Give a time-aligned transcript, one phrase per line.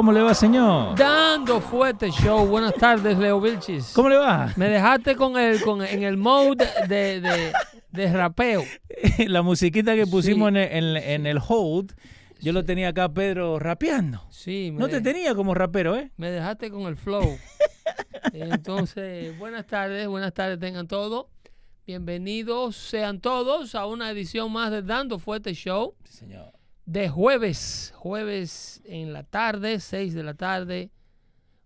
[0.00, 0.96] ¿Cómo le va, señor?
[0.96, 2.46] Dando fuerte show.
[2.46, 3.92] Buenas tardes, Leo Vilchis.
[3.94, 4.50] ¿Cómo le va?
[4.56, 7.52] Me dejaste con el, con, en el mode de, de,
[7.92, 8.64] de rapeo.
[9.28, 11.92] La musiquita que pusimos en, el, en, el hold,
[12.40, 14.22] yo lo tenía acá, Pedro, rapeando.
[14.30, 16.10] Sí, No te tenía como rapero, ¿eh?
[16.16, 17.36] Me dejaste con el flow.
[18.32, 21.26] Entonces, buenas tardes, buenas tardes tengan todos.
[21.86, 25.94] Bienvenidos sean todos a una edición más de Dando Fuerte Show.
[26.04, 26.59] Sí, señor.
[26.90, 30.90] De jueves, jueves en la tarde, 6 de la tarde,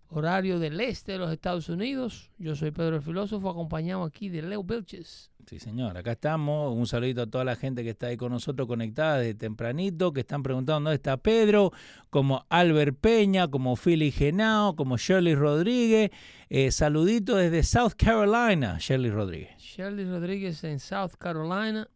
[0.09, 2.29] horario del este de los Estados Unidos.
[2.37, 5.31] Yo soy Pedro el Filósofo, acompañado aquí de Leo Vilches.
[5.47, 6.77] Sí, señor, acá estamos.
[6.77, 10.19] Un saludito a toda la gente que está ahí con nosotros conectada desde tempranito, que
[10.19, 11.71] están preguntando dónde está Pedro,
[12.11, 16.11] como Albert Peña, como Philly Genao, como Shirley Rodríguez.
[16.49, 19.57] Eh, saludito desde South Carolina, Shirley Rodríguez.
[19.57, 21.89] Shirley Rodríguez en South Carolina.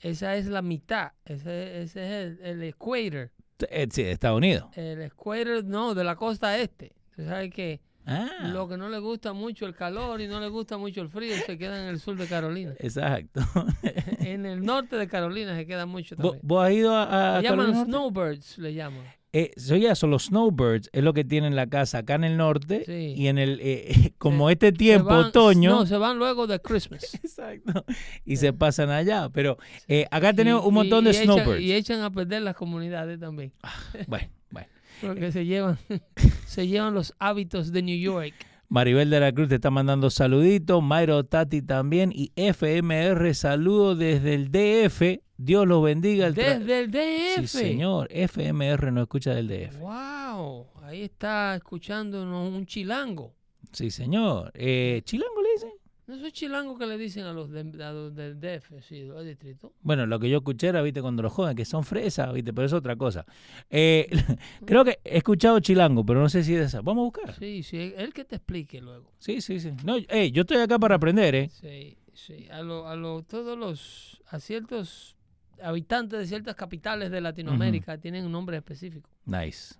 [0.00, 3.30] Esa es la mitad, ese, ese es el, el equator.
[3.70, 4.64] Eh, sí, de Estados Unidos.
[4.76, 6.92] El equator, no, de la costa este.
[7.10, 10.46] Usted sabe que Ah, lo que no le gusta mucho el calor y no le
[10.46, 12.72] gusta mucho el frío se queda en el sur de Carolina.
[12.78, 13.40] exacto.
[14.20, 16.40] en el norte de Carolina se queda mucho ¿Vos, también.
[16.46, 19.04] vos has ido a, a Le llaman Carolina snowbirds, le llaman.
[19.38, 19.52] Eh,
[20.06, 23.14] los snowbirds, es lo que tienen la casa acá en el norte Sí.
[23.20, 25.70] y en el, eh, como Se- este tiempo, van- otoño.
[25.70, 27.14] No, se van luego de Christmas.
[27.22, 27.84] Exacto.
[28.24, 29.28] Y se pasan allá.
[29.30, 29.58] Pero
[29.88, 31.60] eh, acá tenemos Y- un montón y- de y echan- snowbirds.
[31.60, 33.52] y echan a perder las comunidades también.
[34.06, 34.68] Bueno, bueno.
[35.02, 35.78] Porque se llevan,
[36.46, 38.34] se llevan los hábitos de New York.
[38.68, 40.82] Maribel de la Cruz te está mandando saluditos.
[40.82, 42.12] Mayro Tati también.
[42.14, 45.20] Y FMR, saludos desde el DF.
[45.36, 46.26] Dios los bendiga.
[46.26, 47.46] El Desde el DF.
[47.46, 48.08] Sí, señor.
[48.10, 49.78] FMR nos escucha del DF.
[49.78, 53.32] Wow, ahí está escuchándonos un chilango.
[53.72, 54.50] Sí, señor.
[54.54, 55.70] Eh, ¿Chilango le dicen?
[56.06, 59.24] No es chilango que le dicen a los, de- a los del DF, sí, los
[59.24, 59.72] distritos.
[59.80, 62.66] Bueno, lo que yo escuché era, viste, cuando los joden, que son fresas, viste, pero
[62.66, 63.24] es otra cosa.
[63.70, 64.08] Eh,
[64.64, 66.80] creo que he escuchado chilango, pero no sé si es esa.
[66.80, 67.34] Vamos a buscar.
[67.38, 69.10] Sí, sí, él que te explique luego.
[69.18, 69.72] Sí, sí, sí.
[69.84, 71.48] No, ey, yo estoy acá para aprender, ¿eh?
[71.50, 75.16] Sí, sí, a, lo, a lo, todos los, a ciertos
[75.60, 79.10] habitantes de ciertas capitales de Latinoamérica tienen un nombre específico.
[79.24, 79.74] Nice.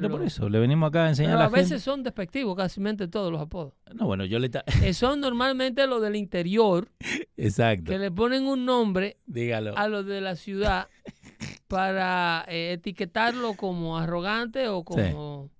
[0.00, 1.82] Pero por eso, le venimos acá a enseñar Pero a a la veces gente.
[1.84, 3.74] son despectivos, casi todos los apodos.
[3.94, 4.48] No, bueno, yo le...
[4.82, 6.88] Eh, son normalmente los del interior
[7.36, 7.90] Exacto.
[7.90, 9.76] que le ponen un nombre Dígalo.
[9.76, 10.88] a los de la ciudad
[11.68, 15.50] para eh, etiquetarlo como arrogante o como,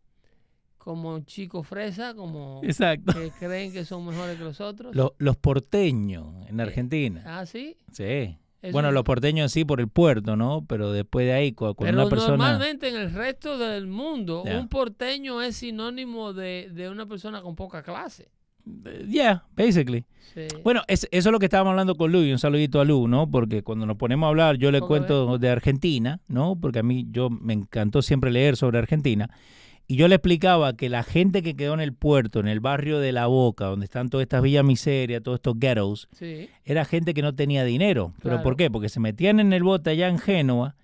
[0.78, 3.12] como chico fresa, como Exacto.
[3.12, 4.94] que creen que son mejores que los otros.
[4.94, 7.22] Los, los porteños en Argentina.
[7.27, 7.77] ah, sí.
[7.92, 8.39] Sí.
[8.72, 10.65] Bueno, los porteños sí por el puerto, ¿no?
[10.69, 12.37] Pero después de ahí, cu- cuando Pero una persona...
[12.37, 17.55] normalmente en el resto del mundo, un porteño es sinónimo de, de una persona con
[17.55, 18.28] poca clase.
[19.09, 20.05] Yeah, basically.
[20.34, 20.47] Sí.
[20.63, 23.09] Bueno, es- eso es lo que estábamos hablando con Lu y un saludito a Lu,
[23.09, 23.31] ¿no?
[23.31, 26.57] Porque cuando nos ponemos a hablar, yo le cuento de Argentina, ¿no?
[26.61, 29.31] Porque a mí yo me encantó siempre leer sobre Argentina.
[29.91, 32.99] Y yo le explicaba que la gente que quedó en el puerto, en el barrio
[33.01, 36.51] de La Boca, donde están todas estas villas miserias, todos estos ghettos, sí.
[36.67, 38.13] era gente que no tenía dinero.
[38.19, 38.43] ¿Pero Claro.
[38.43, 38.71] por qué?
[38.71, 40.75] Porque se metían en el bote allá en Génova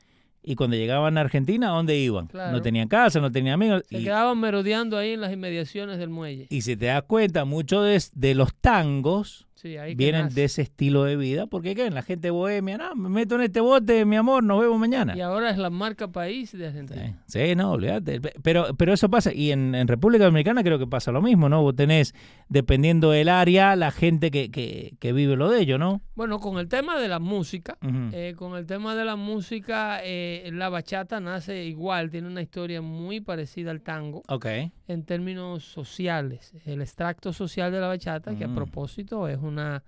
[0.42, 2.28] y cuando llegaban a Argentina, ¿a dónde iban?
[2.28, 2.52] Claro.
[2.52, 3.82] No tenían casa, no tenían amigos.
[3.90, 6.46] Se Y, quedaban merodeando ahí en las inmediaciones del muelle.
[6.48, 10.44] y si te das cuenta, muchos de, de los tangos Sí, ahí que vienen de
[10.44, 11.88] ese estilo de vida, porque ¿qué?
[11.90, 15.16] la gente bohemia, no, me meto en este bote, mi amor, nos vemos mañana.
[15.16, 17.16] Y ahora es la marca país de Argentina.
[17.26, 18.20] Sí, sí, no, olvídate.
[18.20, 21.48] Pe- Pero, pero eso pasa, y en, en República Dominicana creo que pasa lo mismo,
[21.48, 21.62] ¿no?
[21.62, 22.14] Vos tenés,
[22.50, 26.02] dependiendo del área, la gente que, que, que vive lo de ello, ¿no?
[26.14, 30.50] Bueno, con el tema de la música, eh, con el tema de la música, eh,
[30.52, 34.46] la bachata nace igual, tiene una historia muy parecida al tango ok.
[34.88, 36.52] en términos sociales.
[36.66, 38.54] El extracto social de la bachata, que a Mm.
[38.54, 39.82] propósito es una,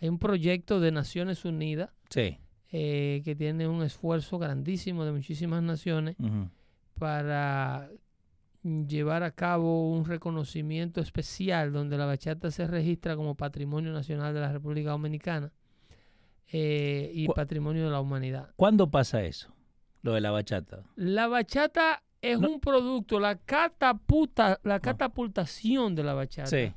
[0.00, 2.38] hay un proyecto de Naciones Unidas Sí.
[2.70, 6.16] eh, que tiene un esfuerzo grandísimo de muchísimas naciones
[6.98, 7.90] para
[8.62, 14.40] llevar a cabo un reconocimiento especial donde la bachata se registra como patrimonio nacional de
[14.40, 15.52] la República Dominicana
[16.52, 18.50] eh, y patrimonio de la humanidad.
[18.56, 19.52] ¿Cuándo pasa eso?
[20.02, 20.84] Lo de la bachata.
[20.96, 22.50] La bachata es No.
[22.50, 26.72] un producto, la catapulta, la catapultación de la bachata Sí.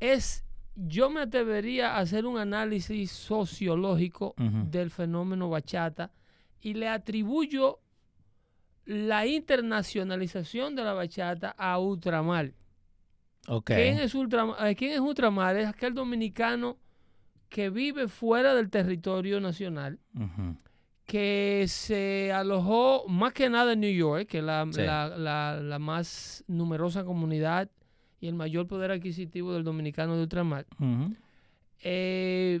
[0.00, 0.45] es,
[0.76, 4.34] yo me atrevería a hacer un análisis sociológico
[4.70, 6.10] del fenómeno bachata
[6.60, 7.80] y le atribuyo
[8.84, 12.52] la internacionalización de la bachata a ultramar.
[13.76, 14.74] ¿Quién es ultramar?
[14.76, 15.56] ¿Quién es ultramar?
[15.56, 16.76] Es aquel dominicano
[17.48, 19.98] que vive fuera del territorio nacional,
[21.06, 24.80] que se alojó más que nada en New York, que es la, Sí.
[24.82, 27.70] la- la- la más numerosa comunidad
[28.26, 30.66] y el mayor poder adquisitivo del dominicano de ultramar.
[31.82, 32.60] Eh,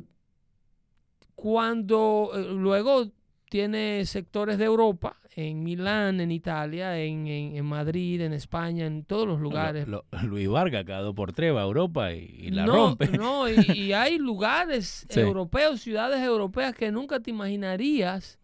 [1.34, 3.10] cuando eh, luego
[3.48, 9.04] tiene sectores de Europa, en Milán, en Italia, en, en- en Madrid, en España, en
[9.04, 9.86] todos los lugares.
[9.86, 12.72] Lo- lo- Luis Vargas cada dos por tres va a Europa y, y la no,
[12.74, 13.08] rompe.
[13.18, 15.20] no, y, y hay lugares Sí.
[15.20, 18.38] europeos, ciudades europeas que nunca te imaginarías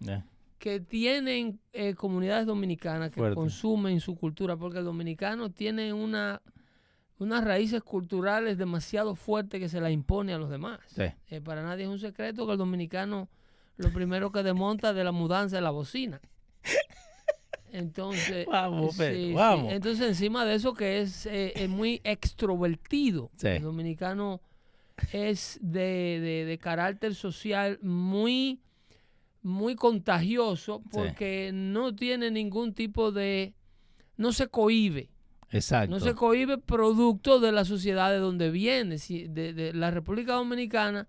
[0.59, 3.35] que tienen eh, comunidades dominicanas que Fuerte.
[3.35, 6.41] consumen su cultura, porque el dominicano tiene una
[7.23, 10.81] unas raíces culturales demasiado fuertes que se la impone a los demás.
[10.87, 11.05] Sí.
[11.31, 13.29] Eh, para nadie es un secreto que el dominicano
[13.77, 16.21] lo primero que desmonta de la mudanza es la bocina.
[17.73, 19.33] Entonces, Vamos, Pedro, sí.
[19.33, 19.73] vamos.
[19.73, 23.31] entonces encima de eso que es, eh, es muy extrovertido.
[23.43, 24.43] El dominicano
[25.13, 28.61] es de, de- de carácter social muy,
[29.41, 33.55] muy contagioso porque no tiene ningún tipo de...
[34.19, 35.09] no se cohíbe.
[35.53, 35.95] Exacto.
[35.95, 38.99] No se cohíbe producto de la sociedad de donde viene.
[38.99, 41.07] Si- de, de la República Dominicana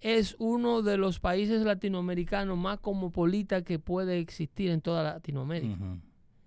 [0.00, 5.76] es uno de los países latinoamericanos más cosmopolita que puede existir en toda Latinoamérica.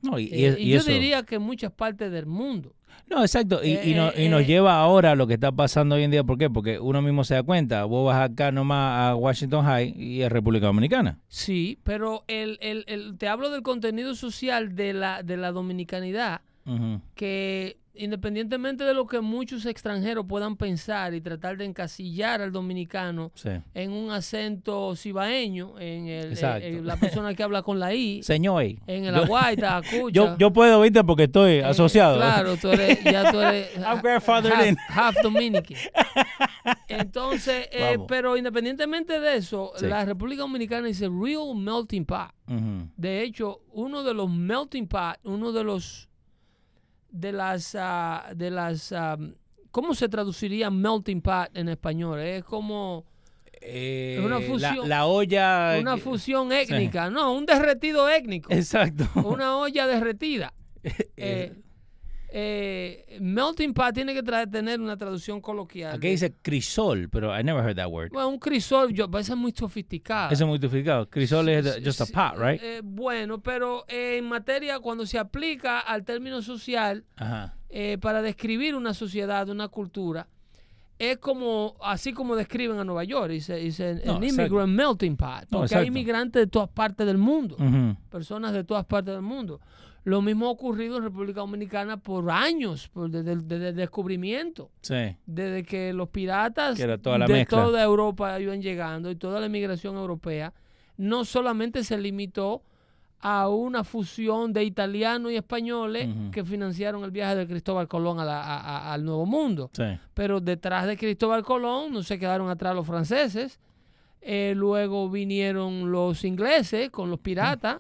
[0.01, 2.73] No, y, y Eh, y y yo eso- diría que en muchas partes del mundo.
[3.09, 3.61] No, exacto.
[3.63, 4.45] Y, y Eh, no- y eh, nos eh.
[4.45, 6.23] lleva ahora a lo que está pasando hoy en día.
[6.23, 6.49] ¿Por qué?
[6.49, 7.83] Porque uno mismo se da cuenta.
[7.85, 11.19] Vos vas acá nomás a Washington High y es República Dominicana.
[11.27, 16.41] Sí, pero el, el- el- te hablo del contenido social de la, de la dominicanidad,
[17.15, 23.31] Que independientemente de lo que muchos extranjeros puedan pensar y tratar de encasillar al dominicano
[23.35, 23.50] Sí.
[23.73, 26.65] en un acento cibaeño, en, el- Exacto.
[26.65, 28.63] en- en la persona que habla con la I, Señor.
[28.85, 29.81] en el aguaita,
[30.12, 31.06] yo, yo puedo, ¿viste?
[31.06, 32.17] Porque estoy Eh, asociado.
[32.17, 34.29] Claro, tú eres, ya tú eres ha- half,
[34.89, 35.77] half Dominican.
[36.88, 39.85] Entonces, eh, pero independientemente de eso, Sí.
[39.88, 42.29] la República Dominicana es el real melting pot.
[42.97, 46.09] De hecho, uno de los melting pot, uno de los
[47.15, 48.94] de las ah, de las
[49.71, 52.19] ¿cómo se traduciría melting pot en español?
[52.19, 53.06] Es como
[53.67, 54.89] Eh, Una la- fusión.
[54.89, 55.77] La, olla.
[55.79, 59.05] una fusión étnica, no, un derretido étnico, Exacto.
[59.24, 60.53] una olla derretida.
[61.17, 61.51] Eh,
[62.38, 65.96] Eh, eh, melting pot tiene que traer, tener una traducción coloquial.
[65.96, 68.10] Aquí dice crisol, pero I never heard that word.
[68.12, 70.34] Bueno, un crisol, yo, pues, es muy sofisticado.
[70.34, 71.10] Eso es muy sofisticado.
[71.10, 72.62] Crisol es Sí, just a pot, right?
[72.62, 77.56] eh, bueno, pero eh, en materia, cuando se aplica al término social, Ajá.
[77.70, 80.27] eh, para describir una sociedad, una cultura,
[81.00, 85.60] es como, así como describen a Nueva York, dice, dice No, immigrant melting pot, No,
[85.60, 87.56] porque hay inmigrantes de todas partes del mundo,
[88.10, 89.62] personas de todas partes del mundo.
[90.05, 94.69] Lo mismo ha ocurrido en República Dominicana por años, por desde, el- desde el descubrimiento,
[94.81, 95.17] Sí.
[95.25, 97.63] desde que los piratas Que toda de mezcla.
[97.63, 100.53] toda Europa iban llegando y toda la inmigración europea,
[100.97, 102.62] no solamente se limitó
[103.19, 108.25] a una fusión de italianos y españoles que financiaron el viaje de Cristóbal Colón a
[108.25, 109.71] la- a- a- al Nuevo Mundo.
[109.74, 109.85] Sí.
[110.13, 113.59] Pero detrás de Cristóbal Colón no se quedaron atrás los franceses.
[114.21, 117.79] Eh, luego vinieron los ingleses con los piratas,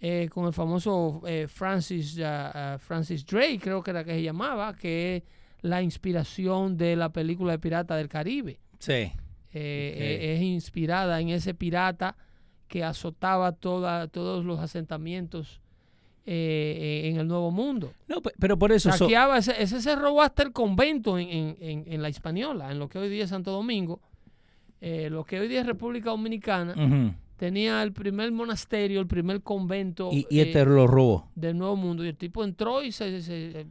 [0.00, 4.74] eh, con el famoso eh, Francis, ah, Francis Drake, creo que era que se llamaba,
[4.76, 5.22] que es
[5.62, 8.60] la inspiración de la película de Pirata del Caribe.
[8.78, 8.92] Sí.
[8.92, 9.12] Eh,
[9.52, 12.16] eh, es inspirada en ese pirata
[12.68, 15.60] que azotaba toda, todos los asentamientos
[16.26, 17.92] eh, en el Nuevo Mundo.
[18.06, 18.92] No, pe- pero por eso...
[18.92, 22.70] so- Saqueaba, ese, ese se robó hasta el convento en, en- en- en la Hispaniola,
[22.70, 24.00] en lo que hoy día es Santo Domingo.
[24.80, 27.12] Lo que hoy día es República Dominicana, Ujú.
[27.38, 31.28] Tenía el primer monasterio, el primer convento y, y eh, este lo robó.
[31.34, 32.04] del Nuevo Mundo.
[32.04, 33.66] Y el tipo entró y se, se-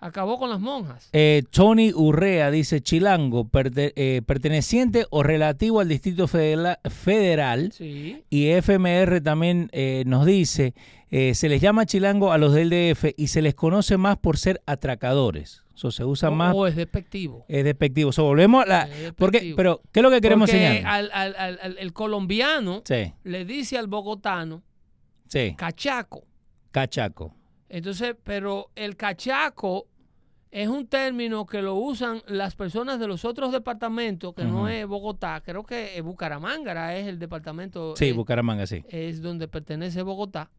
[0.00, 1.08] acabó con las monjas.
[1.12, 7.70] Eh, Tony Urrea dice Chilango, perte- eh, perteneciente o relativo al Distrito Federa- Federal.
[7.72, 8.22] Sí.
[8.28, 10.74] Y FMR también eh, nos dice,
[11.10, 14.38] eh, se les llama chilango a los del DF y se les conoce más por
[14.38, 15.61] ser atracadores.
[15.74, 17.44] Eso se usa O, más, o es despectivo.
[17.48, 18.12] es despectivo.
[18.12, 18.82] So, volvemos a la...
[18.88, 20.92] Es Porque, pero, ¿qué es lo que queremos Porque enseñar?
[20.92, 24.62] al, al- al- el colombiano Sí, le dice al bogotano
[25.28, 26.24] sí, cachaco.
[26.70, 27.34] cachaco.
[27.68, 29.86] Entonces, pero el cachaco
[30.50, 34.86] es un término que lo usan las personas de los otros departamentos, que no es
[34.86, 38.84] Bogotá, creo que eh, Bucaramanga es el departamento, Sí, eh, Bucaramanga, sí.
[38.90, 40.50] es donde pertenece Bogotá.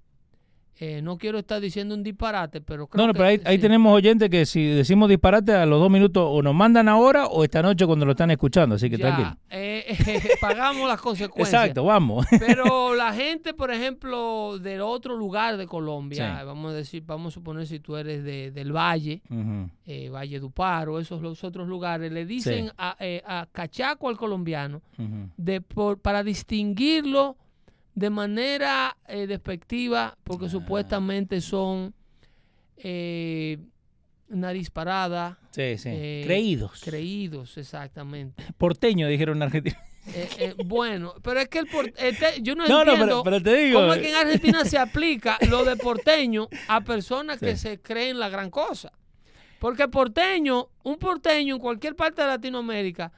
[0.80, 3.94] Eh, no quiero estar diciendo un disparate, pero creo No, no, que pero ahí, tenemos
[3.94, 7.62] oyentes que si decimos disparate a los dos minutos o nos mandan ahora o esta
[7.62, 9.38] noche cuando lo están escuchando, así que Ya, tranquilo.
[9.52, 11.54] eh, eh, pagamos las consecuencias.
[11.62, 12.26] Exacto, vamos.
[12.40, 16.46] Pero la gente, por ejemplo, del otro lugar de Colombia, Sí.
[16.46, 19.22] vamos a decir, vamos a suponer si tú eres de- del Valle,
[19.86, 22.72] eh, Valle Duparo, esos los otros lugares, le dicen Sí.
[22.80, 24.82] a, eh, a cachaco al colombiano
[25.38, 27.38] de, por- para distinguirlo
[27.96, 30.50] de manera eh, despectiva, porque Ah.
[30.50, 31.94] supuestamente son
[32.78, 33.60] eh,
[34.30, 35.90] nariz parada, Sí, sí.
[35.92, 36.82] Eh, Creídos.
[36.84, 38.44] creídos, exactamente.
[38.58, 39.80] Porteño, dijeron en Argentina.
[40.16, 43.42] Eh, bueno, pero es que el por- este- yo no, No, no, entiendo pero, pero
[43.42, 43.80] te digo.
[43.80, 48.20] cómo es que en Argentina se aplica lo de porteño a personas que se creen
[48.20, 48.92] la gran cosa.
[49.60, 53.14] Porque porteño, un porteño en cualquier parte de Latinoamérica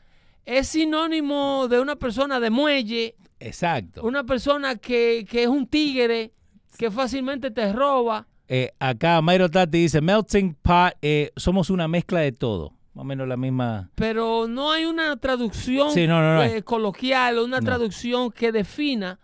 [0.45, 4.03] es sinónimo de una persona de muelle, Exacto.
[4.03, 6.31] una persona que, que es un tigre,
[6.77, 8.27] que fácilmente te roba.
[8.47, 12.73] Eh, acá Mayro Tati dice, melting pot, eh, somos una mezcla de todo.
[12.93, 13.89] Más o menos la misma...
[13.95, 16.51] Pero no hay una traducción Sí, no, no, no hay.
[16.53, 19.19] eh, coloquial, una traducción que defina,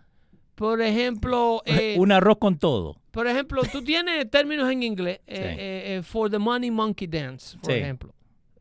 [0.54, 2.96] por ejemplo, eh, un arroz con todo.
[3.12, 6.02] Por ejemplo, tú tienes términos en inglés, Sí.
[6.02, 7.78] for the money monkey dance, por Sí.
[7.78, 8.14] ejemplo.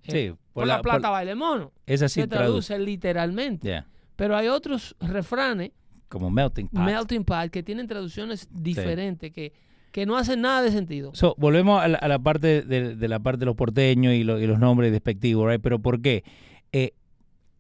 [0.03, 1.71] Sí, por por, la- la, plata por- baile mono.
[1.85, 2.67] Es así se traduce.
[2.73, 3.83] traduce literalmente.
[4.21, 5.71] Pero hay otros refranes,
[6.07, 6.83] Como melting pot.
[6.83, 9.51] melting pot, que tienen traducciones diferentes, que,
[9.91, 11.09] que no hacen nada de sentido.
[11.15, 14.23] So, volvemos a la, a la parte de, de la parte de los porteños y,
[14.23, 15.59] lo- y los nombres despectivos, right?
[15.59, 16.23] Pero ¿por qué?
[16.71, 16.91] Eh,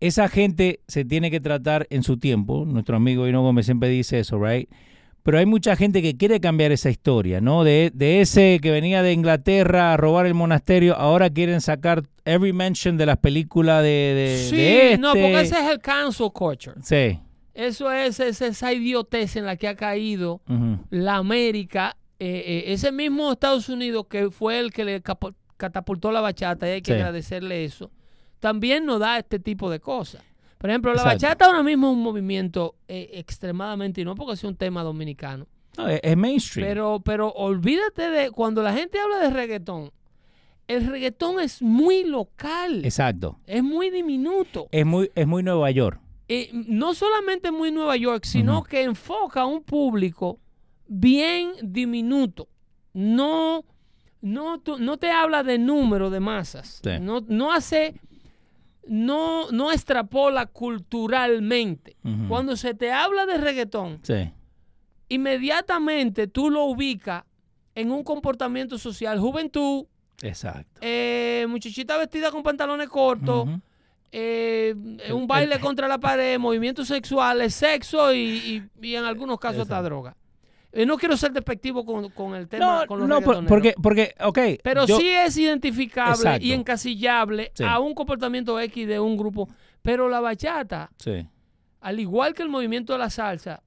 [0.01, 2.63] esa gente se tiene que tratar en su tiempo.
[2.65, 4.69] Nuestro amigo Hino Gómez siempre dice eso, right?
[5.23, 7.63] Pero hay mucha gente que quiere cambiar esa historia, ¿no?
[7.63, 12.53] De, de ese que venía de Inglaterra a robar el monasterio, ahora quieren sacar every
[12.53, 15.21] mention de las películas de, de, sí, de no, este.
[15.21, 16.75] porque ese es el cancel culture.
[16.81, 17.19] Sí.
[17.53, 20.41] Eso es, es esa idiotez en la que ha caído
[20.89, 25.01] la América, eh, eh, ese mismo Estados Unidos que fue el que le
[25.57, 26.97] catapultó la bachata, y hay que Sí.
[26.97, 27.91] agradecerle eso,
[28.39, 30.23] también nos da este tipo de cosas.
[30.61, 31.25] Por ejemplo, la Exacto.
[31.25, 35.47] bachata ahora mismo es un movimiento eh, extremadamente, y no porque sea un tema dominicano,
[35.77, 36.67] No, es, es mainstream.
[36.69, 39.91] pero, pero olvídate de cuando la gente habla de reggaetón,
[40.67, 43.39] el reggaetón es muy local, Exacto.
[43.47, 44.67] es muy diminuto.
[44.71, 45.99] Es muy, es muy Nueva York.
[46.29, 50.39] Eh, no solamente muy Nueva York, sino que enfoca a un público
[50.87, 52.47] bien diminuto.
[52.93, 53.65] No,
[54.21, 56.79] no, tú- no te habla de número de masas.
[56.83, 56.91] Sí.
[57.01, 57.95] No, no hace,
[58.87, 61.95] no, no extrapola culturalmente.
[62.27, 64.31] Cuando se te habla de reggaetón, Sí.
[65.09, 67.23] inmediatamente tú lo ubicas
[67.75, 69.85] en un comportamiento social, juventud,
[70.21, 70.79] Exacto.
[70.81, 73.47] eh, muchachita vestida con pantalones cortos,
[74.11, 74.75] eh,
[75.13, 78.19] un baile contra la pared, movimientos sexuales, sexo y,
[78.81, 80.15] y- y en algunos casos hasta droga.
[80.73, 83.73] Eh, no quiero ser despectivo con, con el tema, No, con los no, por- porque,
[83.81, 84.39] porque, ok.
[84.63, 86.45] pero yo- sí es identificable Exacto.
[86.45, 87.63] y encasillable Sí.
[87.65, 89.49] a un comportamiento X de un grupo.
[89.81, 91.27] Pero la bachata, Sí,
[91.81, 93.63] al igual que el movimiento de la salsa,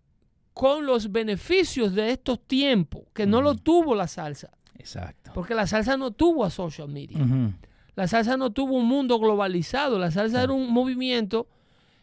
[0.54, 5.32] con los beneficios de estos tiempos, que no lo tuvo la salsa, exacto.
[5.34, 7.18] porque la salsa no tuvo a social media.
[7.96, 9.98] La salsa no tuvo un mundo globalizado.
[9.98, 11.48] La salsa era un movimiento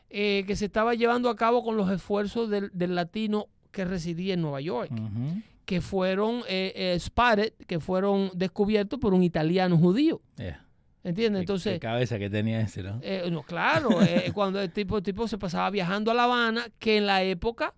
[0.10, 4.34] eh, que se estaba llevando a cabo con los esfuerzos del, del latino que residía
[4.34, 4.92] en Nueva York,
[5.66, 10.22] que fueron eh, eh, spotted, que fueron descubiertos por un italiano judío.
[10.38, 10.66] Yeah.
[11.04, 11.40] ¿Entiendes?
[11.42, 13.00] Entonces, qué cabeza que tenía ese, ¿no?
[13.02, 16.66] eh, no, claro, eh, cuando el tipo, el tipo se pasaba viajando a La Habana,
[16.78, 17.74] que en la época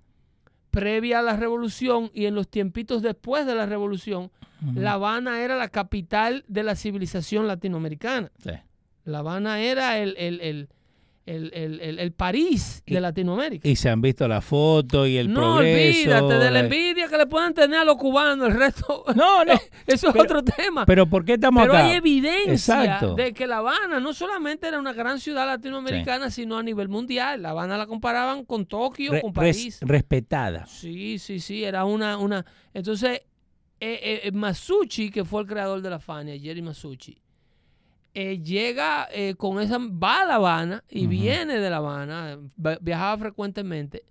[0.72, 4.32] previa a la revolución y en los tiempitos después de la revolución.
[4.76, 8.32] La Habana era la capital de la civilización latinoamericana.
[8.42, 8.52] Sí.
[9.04, 10.70] La Habana era el, el- el-
[11.26, 13.68] el, el- el- el París Y- de Latinoamérica.
[13.68, 16.10] Y se han visto las fotos y el no progreso.
[16.10, 16.64] olvídate de la eh.
[16.64, 19.06] envidia que le pueden tener a los cubanos, el resto.
[19.16, 19.54] No, no.
[19.88, 20.86] Eso es Pero- otro tema.
[20.86, 21.86] Pero ¿por qué estamos Pero acá?
[21.86, 22.52] hay evidencia
[22.84, 23.16] Exacto.
[23.16, 27.42] de que La Habana no solamente era una gran ciudad latinoamericana, sino a nivel mundial.
[27.42, 29.80] La Habana la comparaban con Tokio, Re- con res- París.
[29.82, 30.66] respetada.
[30.66, 32.18] Sí, sí, sí, era una...
[32.18, 33.22] una Entonces,
[33.80, 37.18] eh, eh, Masucci, que fue el creador de la Fania, Jerry Masucci,
[38.14, 39.78] eh, llega eh, con esa...
[39.80, 42.38] Va a La Habana y viene de La Habana,
[42.82, 44.04] viajaba frecuentemente.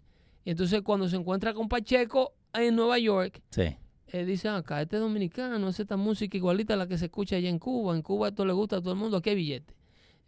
[0.45, 3.77] Y entonces cuando se encuentra con Pacheco en Nueva York, Sí.
[4.09, 7.37] eh, dice acá, este es dominicano, hace esta música igualita a la que se escucha
[7.37, 7.95] allá en Cuba.
[7.95, 9.75] En Cuba esto le gusta a todo el mundo, aquí hay billete.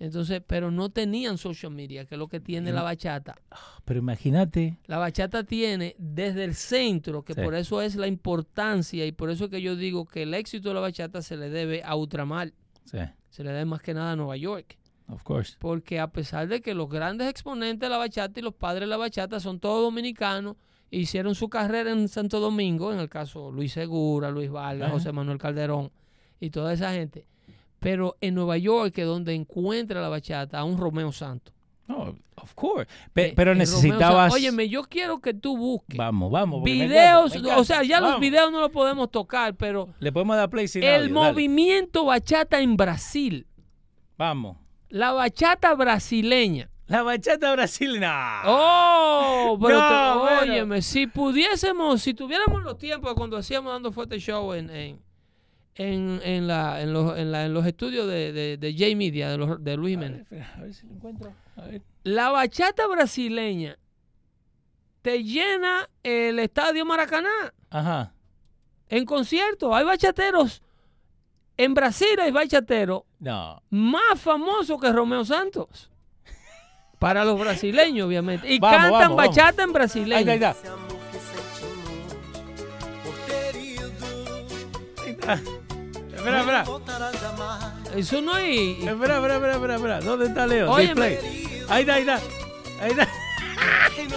[0.01, 3.37] Entonces, pero no tenían social media, que es lo que tiene la bachata.
[3.85, 4.77] Pero imagínate.
[4.87, 7.41] La bachata tiene desde el centro, que Sí.
[7.41, 10.69] por eso es la importancia y por eso es que yo digo que el éxito
[10.71, 12.53] de la bachata se le debe a Ultramar,
[12.85, 12.99] Sí.
[13.31, 14.79] se le debe más que nada a Nueva York.
[15.09, 15.57] Of course.
[15.59, 18.87] Porque a pesar de que los grandes exponentes de la bachata y los padres de
[18.87, 20.57] la bachata son todos dominicanos,
[20.91, 24.91] hicieron su carrera en Santo Domingo, en el caso Luis Segura, Luis Vargas.
[24.91, 25.91] José Manuel Calderón
[26.41, 27.27] y toda esa gente.
[27.81, 31.55] Pero en Nueva York es donde encuentra la bachata a un Romeo Santos.
[31.87, 32.89] No, of course.
[33.13, 34.33] Pe- Eh, pero necesitabas.
[34.33, 34.35] Santos.
[34.37, 36.63] Óyeme, yo quiero que tú busques Vamos, vamos.
[36.63, 37.61] me videos, encanta, me encanta.
[37.61, 40.83] o sea, ya los videos no los podemos tocar, pero Le podemos dar play sin
[40.83, 41.33] el audio, dale.
[41.33, 43.47] movimiento bachata en Brasil,
[44.17, 44.57] Vamos.
[44.89, 46.71] la bachata brasileña.
[46.87, 48.43] La bachata brasileña.
[48.47, 50.53] Oh, pero No, te- bueno.
[50.53, 54.99] óyeme, si pudiésemos, si tuviéramos los tiempos cuando hacíamos dando fuerte show en, en,
[55.77, 59.31] en, en la, en, los, en, la- en los estudios de, de, de J Media,
[59.31, 61.33] de, los, de Luis A ver, Jiménez, a ver si lo encuentro.
[62.03, 63.79] La bachata brasileña
[65.03, 68.13] te llena el estadio Maracaná Ajá.
[68.89, 69.75] en concierto.
[69.75, 70.63] Hay bachateros.
[71.57, 73.63] En Brasil hay bachateros No.
[73.71, 75.91] más famosos que Romeo Santos.
[76.99, 78.53] Para los brasileños, obviamente.
[78.53, 79.29] Y Vamos, cantan vamos, vamos.
[79.37, 80.33] bachata en Ahí brasileño.
[80.33, 80.75] está, está.
[85.05, 85.41] Ahí está.
[86.25, 86.65] Espera, espera.
[87.95, 88.79] Eso no hay.
[88.87, 90.01] Espera, espera, espera, espera, espera.
[90.01, 90.71] ¿Dónde está Leo?
[90.73, 91.11] Óyeme.
[91.11, 91.65] Display.
[91.69, 92.21] Ahí está, ahí está.
[92.81, 93.09] Ahí está.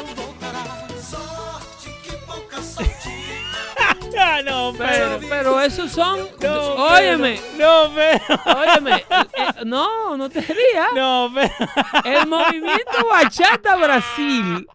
[4.45, 6.27] No, Pero, pero esos son.
[6.41, 7.87] No, óyeme, Pedro.
[7.89, 8.39] No, Pedro.
[8.59, 8.95] óyeme.
[8.95, 10.89] eh, eh, no, no te rías.
[10.95, 11.53] No, Pedro.
[12.03, 14.67] El movimiento Bachata Brasil.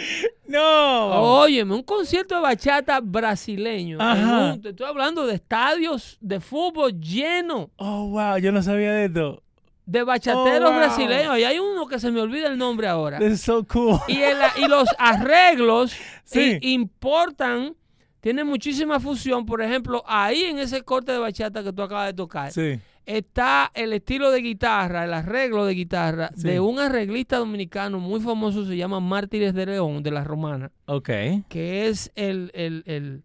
[0.46, 1.40] No.
[1.42, 3.98] Óyeme, un concierto de bachata brasileño.
[4.00, 4.54] Ajá.
[4.54, 8.36] un- te estoy hablando de estadios de fútbol llenos Oh, wow.
[8.38, 9.42] Yo no sabía de esto.
[9.86, 10.78] de bachateros Oh, wow.
[10.80, 11.38] brasileños.
[11.38, 13.18] Y hay uno que se me olvida el nombre ahora.
[13.18, 13.98] This is so cool.
[14.08, 15.92] Y, el- y los arreglos
[16.24, 16.58] Sí.
[16.60, 17.74] i- importan,
[18.20, 19.46] tienen muchísima fusión.
[19.46, 22.78] Por ejemplo, ahí en ese corte de bachata que tú acabas de tocar, Sí.
[23.16, 26.48] Está el estilo de guitarra, el arreglo de guitarra Sí.
[26.48, 31.10] de un arreglista dominicano muy famoso, se llama Mártires de León, de la Romana, Ok.
[31.48, 33.22] que es el, el, el,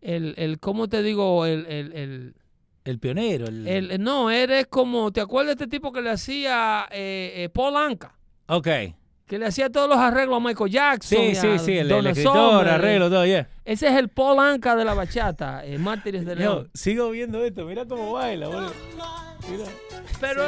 [0.00, 1.46] el, el- ¿cómo te digo?
[1.46, 2.34] El, el, el-
[2.84, 3.46] El pionero.
[3.46, 3.66] El...
[3.68, 7.76] el- no, eres como, ¿te acuerdas de este tipo que le hacía eh, eh, Paul
[7.76, 8.16] Anka?
[8.48, 8.68] Ok.
[9.32, 11.18] Que le hacía todos los arreglos a Michael Jackson.
[11.18, 11.78] Sí, sí, sí.
[11.78, 13.48] El, el escritor, arreglo, todo, yeah.
[13.64, 16.70] Ese es el Paul Anka de la bachata, eh, Mártires de Yo, León.
[16.74, 17.64] sigo viendo esto.
[17.64, 18.74] Mira cómo baila, boludo.
[19.50, 19.64] Mira.
[20.20, 20.44] Pero,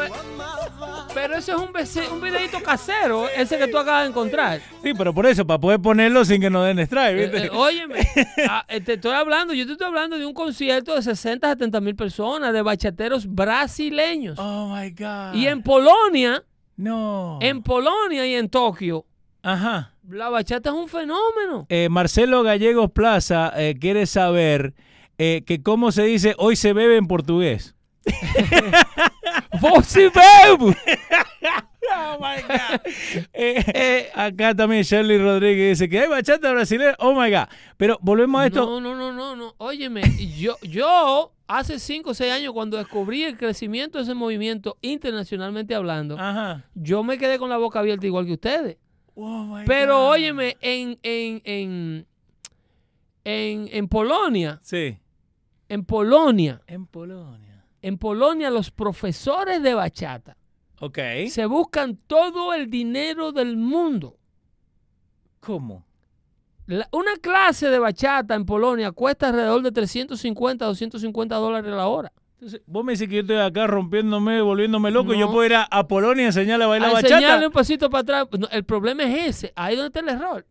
[1.14, 4.60] pero ese es un, vece- un videito casero, ese que tú acabas de encontrar.
[4.82, 7.46] Sí, pero por eso, para poder ponerlo sin que nos den strike, Eh, ¿viste?
[7.46, 8.06] eh, óyeme,
[8.50, 11.80] ah, eh, te estoy hablando, yo te estoy hablando de un concierto de 60 70
[11.80, 14.38] mil personas, de bachateros brasileños.
[14.38, 15.34] oh my God.
[15.34, 16.42] Y en Polonia,
[16.76, 17.38] No.
[17.40, 19.04] en Polonia y en Tokio,
[19.42, 19.92] Ajá.
[20.08, 21.66] la bachata es un fenómeno.
[21.68, 24.74] Eh, Marcelo Gallegos Plaza eh, quiere saber
[25.18, 27.74] eh, que cómo se dice hoy se bebe en portugués.
[29.60, 30.76] ¡Você bebe!
[31.96, 32.80] Oh my God.
[33.32, 36.94] Eh, acá también Shirley Rodríguez dice que hay bachata brasileña.
[36.98, 37.46] Oh my God.
[37.76, 38.66] Pero volvemos a esto.
[38.66, 39.54] No, no, no, no, no.
[39.58, 40.02] Óyeme,
[40.38, 45.74] yo, yo hace 5 o 6 años cuando descubrí el crecimiento de ese movimiento internacionalmente
[45.74, 46.64] hablando, Ajá.
[46.74, 48.76] yo me quedé con la boca abierta igual que ustedes.
[49.14, 50.10] Oh my Pero God.
[50.10, 52.06] óyeme, en, en, en,
[53.24, 54.98] en, en Polonia, Sí.
[55.68, 57.64] en Polonia, En Polonia.
[57.82, 60.36] en Polonia los profesores de bachata
[60.84, 60.98] Ok.
[61.28, 64.16] se buscan todo el dinero del mundo.
[65.40, 65.84] ¿Cómo?
[66.66, 72.12] La- una clase de bachata en Polonia cuesta alrededor de 350, 250 dólares la hora.
[72.34, 75.32] Entonces, vos me decís que yo estoy acá rompiéndome, volviéndome loco y yo No.
[75.32, 77.14] puedo ir a, a Polonia y enseñarle a bailar a bachata.
[77.14, 78.28] enseñarle un pasito para atrás.
[78.38, 79.52] No, el problema es ese.
[79.56, 80.46] Ahí donde está el error.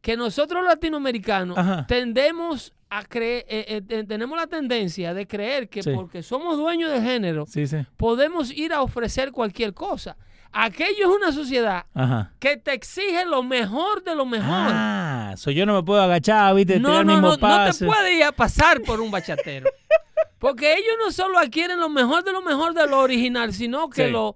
[0.00, 1.86] Que nosotros latinoamericanos Ajá.
[1.86, 5.90] tendemos a creer, eh, eh, te- tenemos la tendencia de creer que Sí.
[5.94, 7.76] porque somos dueños de género, Sí, sí.
[7.96, 10.16] podemos ir a ofrecer cualquier cosa.
[10.52, 12.32] Aquello es una sociedad Ajá.
[12.40, 14.48] que te exige lo mejor de lo mejor.
[14.50, 17.32] Ah, so yo no me puedo agachar, viste, no, tirar el no, mismo no,
[17.66, 19.70] no te puedes ir a pasar por un bachatero.
[20.40, 24.08] Porque ellos no solo adquieren lo mejor de lo mejor de lo original, sino que
[24.08, 24.34] lo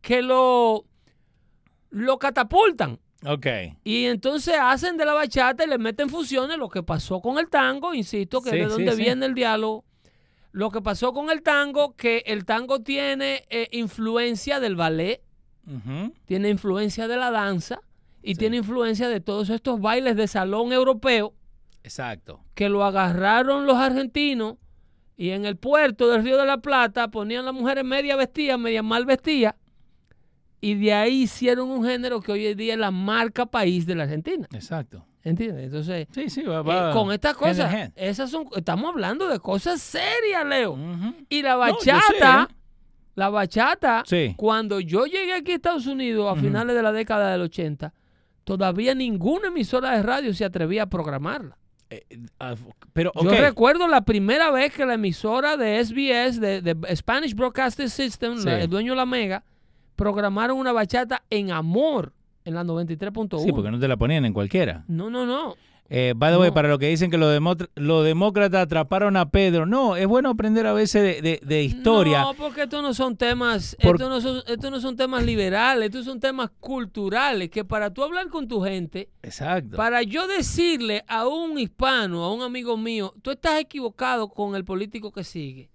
[0.00, 0.84] que lo
[1.90, 2.98] lo catapultan.
[3.24, 3.46] Ok.
[3.84, 7.48] Y entonces hacen de la bachata y le meten fusiones lo que pasó con el
[7.48, 9.02] tango, insisto, que Sí, es de donde sí.
[9.02, 9.84] viene el diálogo.
[10.50, 15.22] Lo que pasó con el tango, que el tango tiene eh, influencia del ballet,
[16.26, 17.80] tiene influencia de la danza
[18.22, 21.34] y tiene influencia de todos estos bailes de salón europeo
[21.84, 22.40] Exacto.
[22.54, 24.56] que lo agarraron los argentinos
[25.16, 28.82] y en el puerto del Río de la Plata ponían las mujeres media vestidas, media
[28.82, 29.54] mal vestidas
[30.62, 33.94] y de ahí hicieron un género que hoy en día es la marca país de
[33.96, 34.46] la Argentina.
[34.54, 35.04] Exacto.
[35.24, 35.64] ¿Entiendes?
[35.66, 39.82] Entonces, Sí, sí, va, eh, va con estas cosas, esas son, estamos hablando de cosas
[39.82, 40.78] serias, Leo.
[41.28, 42.54] Y la bachata, ¿eh?
[43.14, 44.34] la bachata, Sí.
[44.36, 47.92] cuando yo llegué aquí a Estados Unidos a finales de la década del 80,
[48.44, 51.56] todavía ninguna emisora de radio se atrevía a programarla.
[51.90, 52.04] Eh,
[52.40, 52.54] ah,
[52.92, 57.90] pero, Yo recuerdo la primera vez que la emisora de SBS, de, de Spanish Broadcasting
[57.90, 58.48] System, Sí.
[58.48, 59.44] el dueño de la Mega,
[60.02, 62.12] programaron una bachata en amor
[62.44, 63.38] en la 93.1.
[63.44, 64.84] Sí, porque no te la ponían en cualquiera.
[64.88, 65.54] No, no, no.
[65.94, 66.54] Eh, by the way, No.
[66.54, 67.38] para lo que dicen que los,
[67.74, 72.22] los demócratas atraparon a Pedro, no, es bueno aprender a veces de, de- de historia.
[72.22, 75.86] No, porque estos no son temas, Por- estos no son, estos no son temas liberales,
[75.90, 79.76] estos son temas culturales que para tú hablar con tu gente, Exacto.
[79.76, 84.64] para yo decirle a un hispano, a un amigo mío, tú estás equivocado con el
[84.64, 85.68] político que sigue.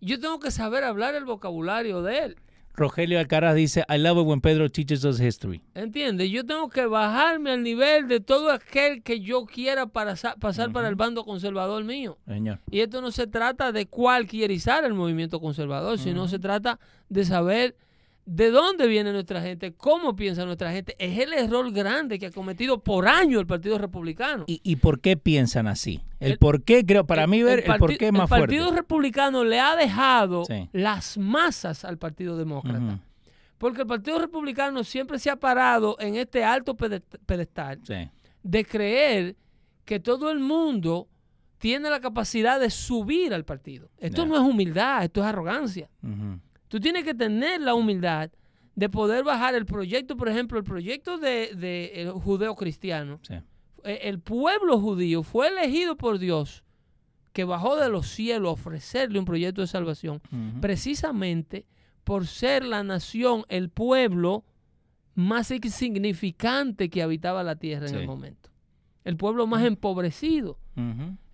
[0.00, 2.36] Yo tengo que saber hablar el vocabulario de él.
[2.74, 5.60] Rogelio Alcaraz dice, I love it when Pedro teaches us history.
[5.74, 6.30] ¿Entiendes?
[6.30, 10.72] Yo tengo que bajarme al nivel de todo aquel que yo quiera para sa- pasar
[10.72, 12.16] para el bando conservador mío.
[12.26, 12.58] Señor.
[12.70, 16.78] Y esto no se trata de cualquierizar el movimiento conservador, sino se trata
[17.08, 17.76] de saber
[18.32, 20.94] de dónde viene nuestra gente, cómo piensa nuestra gente.
[21.00, 24.44] Es el error grande que ha cometido por años el Partido Republicano.
[24.46, 26.00] ¿Y, y por qué piensan así?
[26.20, 28.38] El, El- por qué, creo, para mí ver el, parti- por qué es más el
[28.38, 28.80] Partido fuerte.
[28.82, 30.68] Republicano le ha dejado Sí.
[30.72, 33.00] las masas al Partido Demócrata.
[33.58, 38.08] Porque el Partido Republicano siempre se ha parado en este alto pede- pedestal sí.
[38.44, 39.36] de creer
[39.84, 41.08] que todo el mundo
[41.58, 43.90] tiene la capacidad de subir al partido.
[43.98, 45.90] Esto no es humildad, esto es arrogancia.
[46.70, 48.30] Tú tienes que tener la humildad
[48.74, 53.18] de poder bajar el proyecto, por ejemplo, el proyecto de, de el judeo cristiano.
[53.22, 53.34] sí.
[53.84, 56.64] Eh, El pueblo judío fue elegido por Dios
[57.32, 60.20] que bajó de los cielos a ofrecerle un proyecto de salvación
[60.60, 61.66] precisamente
[62.04, 64.44] por ser la nación, el pueblo
[65.14, 68.50] más insignificante que habitaba la tierra en el momento.
[69.04, 70.58] El pueblo más empobrecido.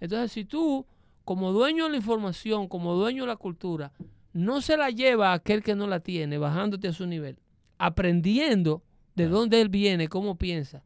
[0.01, 0.87] Entonces, si tú,
[1.25, 3.93] como dueño de la información, como dueño de la cultura,
[4.37, 7.39] no se la lleva a aquel que no la tiene, bajándote a su nivel,
[7.79, 8.83] aprendiendo
[9.15, 10.85] de dónde él viene, cómo piensa,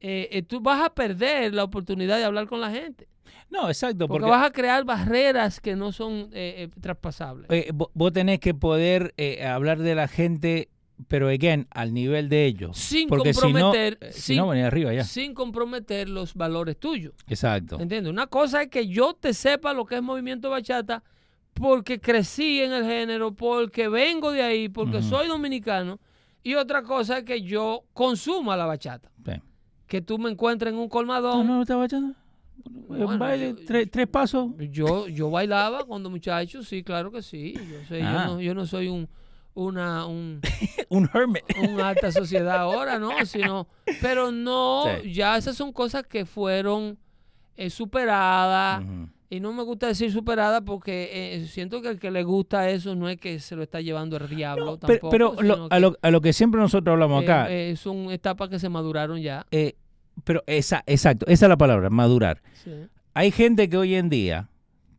[0.00, 3.08] eh, eh, tú vas a perder la oportunidad de hablar con la gente.
[3.50, 7.46] No, exacto, Porque, porque, vas a crear barreras que no son eh, eh, traspasables.
[7.74, 9.14] vo- vos tenés que poder
[9.46, 10.70] hablar de la gente,
[11.08, 12.78] pero again, al nivel de ellos.
[12.78, 15.04] sin porque si no, comprometer, si sin, no, venía arriba ya.
[15.04, 17.12] sin comprometer los valores tuyos.
[17.28, 17.78] Exacto.
[17.78, 18.10] ¿Entiendes?
[18.10, 21.02] Una cosa es que yo te sepa lo que es movimiento bachata
[21.54, 25.98] porque crecí en el género, porque vengo de ahí, porque soy dominicano.
[26.42, 29.10] Y otra cosa es que yo consuma la bachata.
[29.24, 29.32] Sí.
[29.86, 31.46] Que tú me encuentres en un colmadón.
[31.46, 32.14] no, estaba echando.
[32.64, 34.50] Bueno, un baile, yo- tres, tres pasos.
[34.70, 37.54] Yo, yo bailaba cuando muchacho, sí, claro que sí.
[37.54, 38.24] Yo, sé, yo Ah.
[38.26, 39.08] no, yo no soy un,
[39.54, 40.40] una, un,
[40.88, 41.42] un hermit.
[41.70, 43.10] un alta sociedad ahora, ¿no?
[43.24, 43.68] Sino,
[44.00, 45.12] pero no, Sí.
[45.12, 46.98] ya esas son cosas que fueron
[47.56, 48.82] eh, superadas.
[49.34, 52.94] Y no me gusta decir superada porque eh, siento que el que le gusta eso
[52.94, 55.08] no es que se lo está llevando el diablo No, tampoco.
[55.08, 58.50] pero lo- a, lo, a lo que siempre nosotros hablamos eh, acá, eh, son etapas
[58.50, 59.46] que se maduraron ya.
[59.50, 59.74] eh,
[60.24, 62.42] pero esa, exacto, esa es la palabra, madurar.
[62.62, 62.72] Sí.
[63.14, 64.50] Hay gente que hoy en día,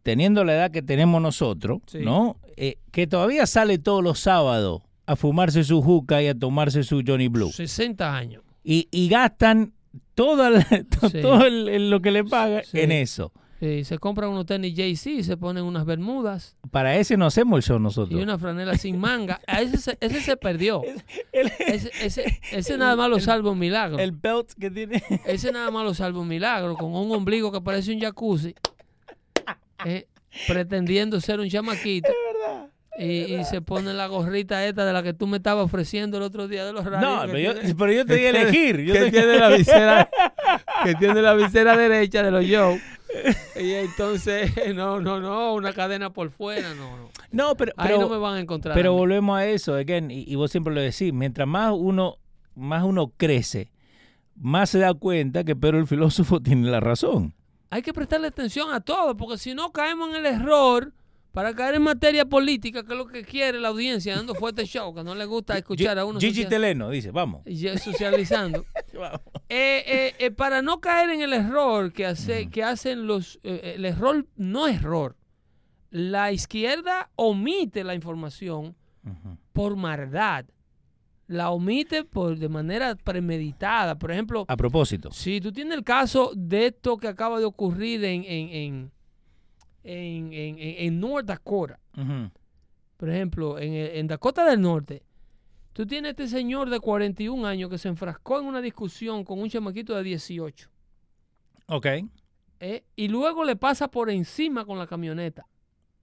[0.02, 2.00] teniendo la edad que tenemos nosotros, Sí.
[2.00, 2.38] ¿no?
[2.58, 7.04] Eh, que todavía sale todos los sábados a fumarse su juca y a tomarse su
[7.06, 7.52] Johnny Blue.
[7.52, 8.42] 60 años.
[8.64, 9.74] Y, y gastan
[10.16, 10.66] toda la-
[11.00, 11.22] to- Sí.
[11.22, 12.80] todo el- el- lo que le pagan Sí.
[12.80, 13.32] en eso.
[13.64, 17.56] Sí, se compran unos tenis JC y se ponen unas bermudas Para ese no hacemos
[17.56, 18.22] el show y nosotros.
[18.22, 19.40] una franela sin manga.
[19.48, 20.82] A ese, se- ese se perdió.
[21.32, 24.00] El, Ese, ese, ese nada más lo salva un milagro.
[24.00, 25.02] el belt que tiene.
[25.26, 28.54] Ese nada más lo salva un milagro, con un ombligo que parece un jacuzzi,
[29.86, 30.08] eh,
[30.48, 32.10] pretendiendo ser un chamaquito.
[33.00, 36.24] Y, y se pone la gorrita esta de la que tú me estabas ofreciendo el
[36.24, 37.02] otro día de los radios.
[37.02, 38.82] No, pero yo, pero yo te di a elegir.
[38.82, 40.10] Yo que te- tiene la visera,
[40.84, 42.80] que tiene la visera derecha de los Joe.
[43.64, 47.10] y entonces, no, no, no, una cadena por fuera, no, no.
[47.32, 48.76] No, pero, Ahí pero, no me van a encontrar.
[48.76, 52.18] pero a volvemos a eso, again, y, y vos siempre lo decís, mientras más uno,
[52.56, 53.72] más uno crece,
[54.36, 57.34] más se da cuenta que Pedro el filósofo tiene la razón.
[57.72, 60.94] Hay que prestarle atención a todo, porque si no caemos en el error
[61.34, 64.94] para caer en materia política, que es lo que quiere la audiencia, dando fuerte show,
[64.94, 67.42] que no le gusta escuchar a uno Gigi Teleno dice, vamos.
[67.84, 68.64] socializando.
[68.94, 69.22] Vamos.
[69.50, 73.40] Eh, eh, eh, para no caer en el error que, hace, que hacen los...
[73.42, 75.18] eh, el error no error.
[75.90, 78.76] La izquierda omite la información
[79.52, 80.46] por maldad.
[81.26, 83.98] La omite por, de manera premeditada.
[83.98, 85.12] Por ejemplo, A propósito.
[85.12, 88.92] si tú tienes el caso de esto que acaba de ocurrir en, en, en,
[89.84, 91.80] en, en- en- en North Dakota,
[92.98, 95.04] por ejemplo, en, el- en Dakota del Norte,
[95.74, 99.50] tú tienes este señor de 41 años que se enfrascó en una discusión con un
[99.50, 100.70] chamaquito de 18
[101.68, 101.88] Ok.
[102.60, 102.84] ¿eh?
[102.96, 105.46] y luego le pasa por encima con la camioneta,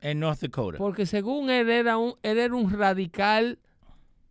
[0.00, 0.78] En North Dakota.
[0.78, 3.58] porque según él era un, él era un radical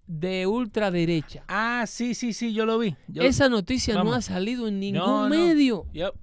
[0.07, 1.43] de ultraderecha.
[1.47, 2.95] Ah, sí, sí, sí, yo lo vi.
[3.07, 5.29] Yo- Esa noticia no ha salido en ningún No, no.
[5.29, 5.85] medio.
[5.93, 6.15] Yep.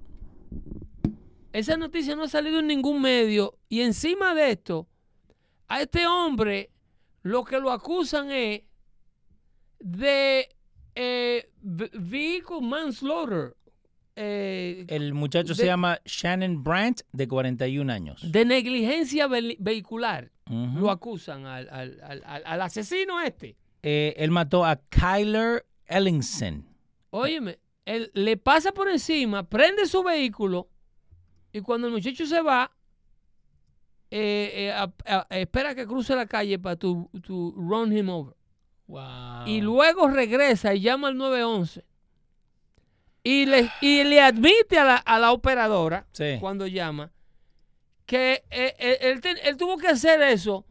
[1.53, 3.57] Esa noticia no ha salido en ningún medio.
[3.69, 4.87] Y encima de esto,
[5.67, 6.69] a este hombre
[7.23, 8.61] lo que lo acusan es
[9.79, 10.49] de
[10.95, 13.55] eh, vehicle manslaughter.
[14.15, 18.31] eh, El muchacho se llama Shannon Brandt, de 41 años.
[18.31, 20.31] de negligencia ve- vehicular.
[20.49, 23.57] Lo acusan al, al- al- al- al asesino este.
[23.83, 26.65] Eh, él mató a Kyler Ellingson.
[27.09, 30.69] Óyeme, él le pasa por encima, prende su vehículo
[31.57, 32.71] y cuando el muchacho se va,
[34.09, 38.35] eh, eh, a- a- espera que cruce la calle para tu, tu run him over.
[38.87, 39.45] Wow.
[39.45, 41.83] Y luego regresa y llama al 911
[43.23, 46.37] y le, y le admite a la, a la operadora Sí.
[46.39, 47.11] cuando llama
[48.05, 50.65] que eh, él, te- él tuvo que hacer eso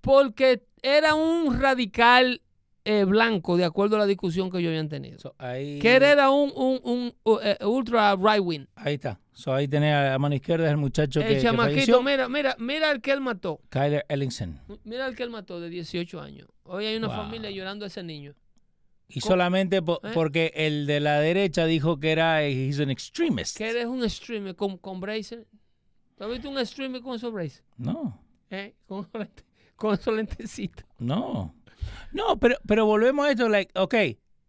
[0.00, 2.40] porque era un radical
[3.06, 5.18] blanco, de acuerdo a la discusión que ellos habían tenido.
[5.18, 8.64] So, ahí, Que él era un, un, un, uh, ultra right wing.
[8.76, 9.20] ahí está.
[9.38, 12.02] So, ahí tenés a la mano izquierda el muchacho que, El que chamaquito, falleció.
[12.02, 13.60] mira, mira, mira al que él mató.
[13.68, 14.60] Kyler Ellingson.
[14.82, 16.48] Mira al que él mató de 18 años.
[16.64, 17.16] Hoy hay una Wow.
[17.18, 18.34] familia llorando a ese niño.
[19.06, 19.30] Y ¿Cómo?
[19.34, 20.10] solamente po- ¿Eh?
[20.12, 23.56] porque el de la derecha dijo que era he's an extremist.
[23.56, 25.46] Que eres un streamer con, con bracer.
[26.16, 27.62] ¿Tú has visto un streamer con esos braces?
[27.76, 28.20] No,
[28.50, 28.74] ¿Eh?
[28.86, 29.08] Con,
[29.76, 30.84] con esos lentecitos.
[30.98, 31.54] no.
[32.12, 33.94] No, pero, pero volvemos a esto, like, ok,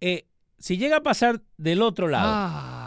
[0.02, 0.26] eh,
[0.58, 2.79] si llega a pasar del otro lado, Ah,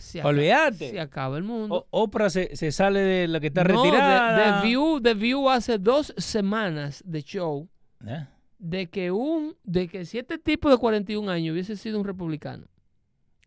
[0.00, 0.90] se olvídate.
[0.90, 1.86] se acaba el mundo.
[1.90, 4.60] O- Oprah se, se sale de la que está No, retirada.
[4.62, 7.68] The, View, The View hace dos semanas de show
[8.06, 8.26] ¿Eh?
[8.58, 12.66] de que un de que si este tipo de 41 años hubiese sido un republicano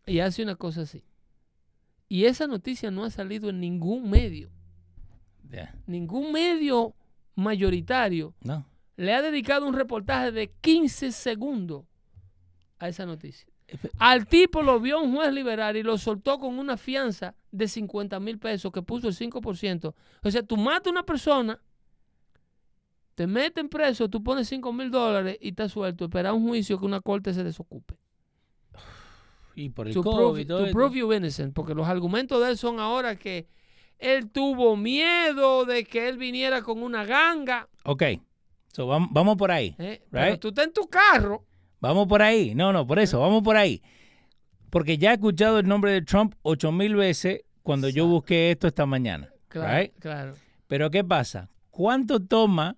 [0.06, 1.02] y hace una cosa así
[2.08, 4.50] y esa noticia no ha salido en ningún medio
[5.86, 6.94] ningún medio
[7.36, 8.66] mayoritario No.
[8.96, 11.84] le ha dedicado un reportaje de 15 segundos
[12.78, 13.46] a esa noticia
[13.98, 18.20] al tipo lo vio un juez liberal y lo soltó con una fianza de 50
[18.20, 19.94] mil pesos que puso el 5%.
[20.22, 21.60] O sea, tú matas a una persona,
[23.14, 26.04] te meten preso, tú pones 5 mil dólares y estás suelto.
[26.06, 27.94] Espera un juicio que una corte se desocupe.
[29.56, 30.76] Y por el To COVID prove, todo to esto.
[30.76, 31.54] prove you innocent.
[31.54, 33.46] Porque los argumentos de él son ahora que
[34.00, 37.68] él tuvo miedo de que él viniera con una ganga.
[37.84, 38.02] Ok,
[38.72, 39.76] so, vam- vamos por ahí.
[39.78, 40.02] ¿eh?
[40.10, 41.44] Pero tú estás en tu carro.
[41.88, 42.54] Vamos por ahí.
[42.54, 43.82] No, no, por eso, vamos por ahí.
[44.70, 48.66] Porque ya he escuchado el nombre de Trump ocho mil veces cuando yo busqué esto
[48.66, 49.30] esta mañana.
[49.48, 49.92] Claro, right?
[50.00, 50.34] claro.
[50.66, 51.48] Pero ¿qué pasa?
[51.70, 52.76] ¿Cuánto toma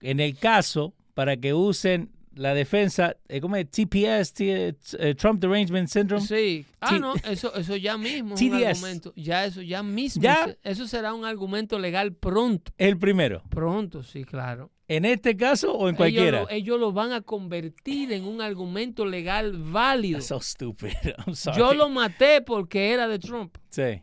[0.00, 3.68] en el caso para que usen la defensa, eh, ¿cómo es?
[3.68, 6.24] TPS, T- eh, Trump Derangement Syndrome?
[6.24, 6.64] Sí.
[6.80, 8.66] Ah, T- no, eso, eso ya mismo es un TDS.
[8.78, 9.12] argumento.
[9.16, 10.22] Ya eso, ya mismo.
[10.22, 10.54] Ya.
[10.62, 12.70] Eso será un argumento legal pronto.
[12.78, 13.42] El primero.
[13.48, 14.70] Pronto, sí, claro.
[14.88, 16.40] ¿En este caso o en Ellos cualquiera?
[16.42, 20.18] lo, ellos lo van a convertir en un argumento legal válido.
[20.18, 20.92] That's so stupid.
[21.26, 21.58] I'm sorry.
[21.58, 23.56] Yo lo maté porque era de Trump.
[23.68, 24.02] Sí.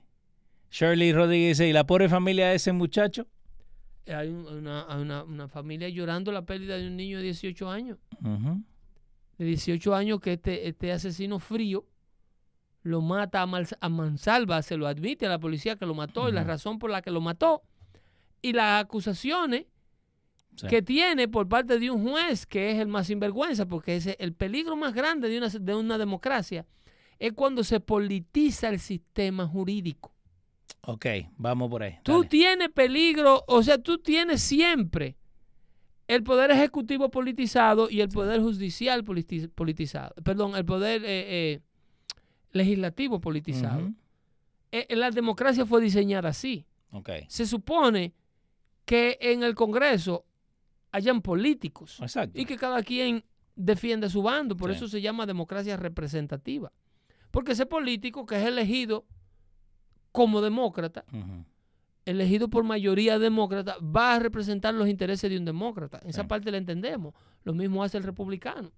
[0.69, 3.25] Shirley Rodríguez dice, ¿y la pobre familia de ese muchacho?
[4.07, 7.97] Hay un- una, una- una familia llorando la pérdida de un niño de 18 años.
[9.39, 11.85] De 18 años que este, este asesino frío
[12.83, 16.29] lo mata a, mal- a mansalva, se lo admite a la policía que lo mató
[16.29, 17.63] y la razón por la que lo mató.
[18.43, 19.65] Y las acusaciones
[20.55, 20.67] Sí.
[20.67, 24.33] que tiene por parte de un juez que es el más sinvergüenza, porque ese, el
[24.33, 26.65] peligro más grande de una, de una democracia
[27.19, 30.11] es cuando se politiza el sistema jurídico.
[30.81, 31.05] Ok,
[31.37, 31.97] vamos por ahí.
[32.03, 32.27] Tú dale.
[32.29, 35.15] tienes peligro, o sea, tú tienes siempre
[36.07, 40.13] el poder ejecutivo politizado y el poder judicial politi- politizado.
[40.23, 41.07] Perdón, el poder eh,
[41.53, 41.59] eh,
[42.51, 43.91] legislativo politizado.
[44.71, 46.65] Eh, la democracia fue diseñada así.
[47.27, 48.13] Se supone
[48.85, 50.23] que en el Congreso
[50.95, 52.39] hayan políticos Exacto.
[52.39, 53.23] y que cada quien
[53.55, 54.55] defiende su bando.
[54.55, 54.77] Por Sí.
[54.77, 56.71] eso se llama democracia representativa.
[57.31, 59.05] Porque ese político que es elegido
[60.11, 61.03] como demócrata,
[62.05, 65.99] elegido por mayoría demócrata, va a representar los intereses de un demócrata.
[66.05, 67.13] Esa parte la entendemos.
[67.43, 68.71] Lo mismo hace el republicano.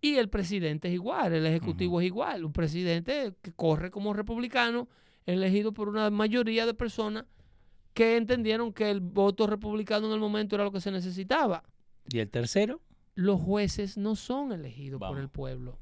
[0.00, 2.44] Y el presidente es igual, el ejecutivo es igual.
[2.44, 4.88] Un presidente que corre como republicano,
[5.26, 7.24] elegido por una mayoría de personas
[7.98, 11.64] que entendieron que el voto republicano en el momento era lo que se necesitaba.
[12.08, 12.80] ¿Y el tercero?
[13.16, 15.80] Los jueces no son elegidos por el pueblo.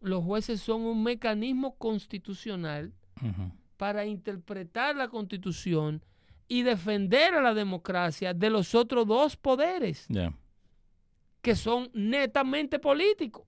[0.00, 2.94] Los jueces son un mecanismo constitucional
[3.76, 6.02] para interpretar la constitución
[6.48, 10.08] y defender a la democracia de los otros dos poderes
[11.42, 13.46] que son netamente políticos.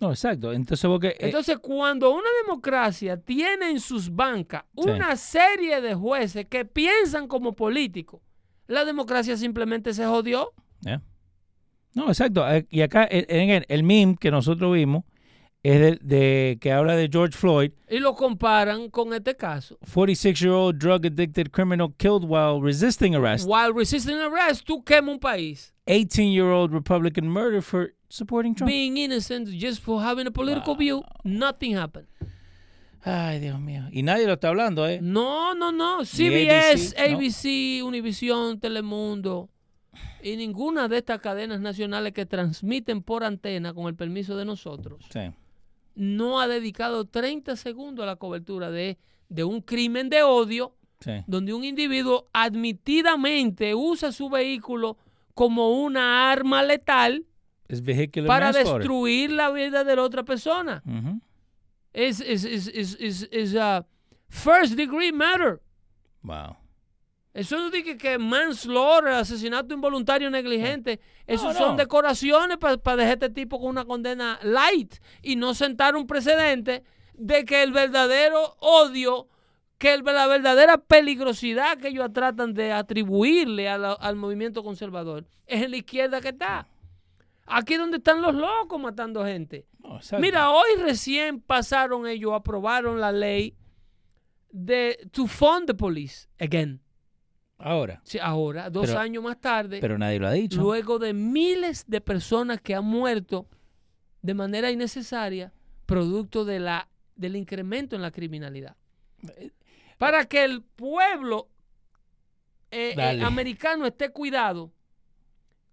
[0.00, 0.52] No, exacto.
[0.52, 1.08] Entonces, porque.
[1.08, 4.88] eh, Entonces, cuando una democracia tiene en sus bancas Sí.
[4.90, 8.22] una serie de jueces que piensan como políticos,
[8.66, 10.52] la democracia simplemente se jodió.
[11.92, 12.48] No, exacto.
[12.48, 15.02] Eh, Y acá, eh, en el, el meme que nosotros vimos
[15.62, 19.76] es de, de- que habla de George Floyd, Y lo comparan con este caso.
[19.92, 23.46] 46-year-old drug addicted criminal killed while resisting arrest.
[23.46, 25.74] While resisting arrest, tú quemas un país.
[25.86, 28.68] 18-year-old Republican murdered for supporting Trump.
[28.70, 32.06] Being innocent just for having a political view, nothing happened.
[33.02, 33.84] Ay, Dios mío.
[33.92, 34.98] Y nadie lo está hablando, ¿eh?
[35.00, 36.04] No, no, no.
[36.04, 39.48] CBS, ABC, Univision, Telemundo
[40.22, 45.02] y ninguna de estas cadenas nacionales que transmiten por antena con el permiso de nosotros
[45.10, 45.20] Sí.
[45.94, 48.98] no ha dedicado 30 segundos a la cobertura de,
[49.30, 51.12] de un crimen de odio Sí.
[51.26, 54.98] donde un individuo admitidamente usa su vehículo
[55.34, 57.24] como una arma letal
[57.70, 60.82] Es vehicular para destruir la vida de la otra persona.
[60.86, 61.20] Ujú.
[61.92, 63.84] Es, es, es, es, es, uh,
[64.28, 65.60] first degree murder.
[66.22, 66.56] Wow.
[67.32, 70.98] Eso no dice que manslaughter, asesinato involuntario negligente.
[71.26, 71.76] Esos No, son no.
[71.76, 76.82] decoraciones para dejar a este tipo con una condena light y no sentar un precedente
[77.14, 79.28] de que el verdadero odio,
[79.78, 85.62] que el- la verdadera peligrosidad que ellos tratan de atribuirle la- al movimiento conservador es
[85.62, 86.66] en la izquierda que está.
[87.52, 89.66] Aquí donde están los locos matando gente.
[89.80, 89.98] No.
[90.18, 93.56] Mira, hoy recién pasaron ellos, aprobaron la ley
[94.50, 96.80] de to fund the police again.
[97.58, 98.00] Ahora.
[98.04, 100.60] Sí, ahora, dos Pero- años más tarde, Pero nadie lo ha dicho.
[100.60, 103.46] luego de miles de personas que han muerto
[104.22, 105.52] de manera innecesaria,
[105.86, 108.76] producto de la, del incremento en la criminalidad.
[109.98, 111.48] Para que el pueblo
[112.70, 114.72] eh, eh, americano esté cuidado,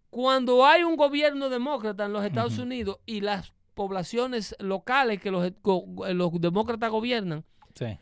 [0.09, 2.57] cuando hay un gobierno demócrata en los Estados.
[2.57, 5.51] Unidos y las poblaciones locales que los,
[6.13, 7.97] los demócratas gobiernan, Sí.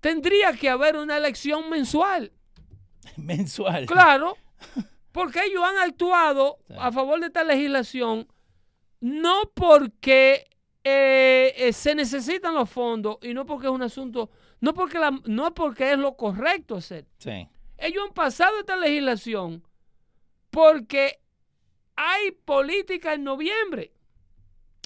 [0.00, 2.32] tendría que haber una elección mensual.
[3.16, 3.86] Mensual.
[3.86, 4.36] Claro,
[5.12, 6.74] porque ellos han actuado Sí.
[6.78, 8.26] a favor de esta legislación
[9.00, 10.46] no porque
[10.84, 15.20] eh, eh, se necesitan los fondos y no porque es un asunto, no porque, la-
[15.26, 17.06] no porque es lo correcto hacer.
[17.18, 17.46] Sí.
[17.76, 19.62] Ellos han pasado esta legislación
[20.50, 21.20] porque
[22.00, 23.92] hay política en noviembre.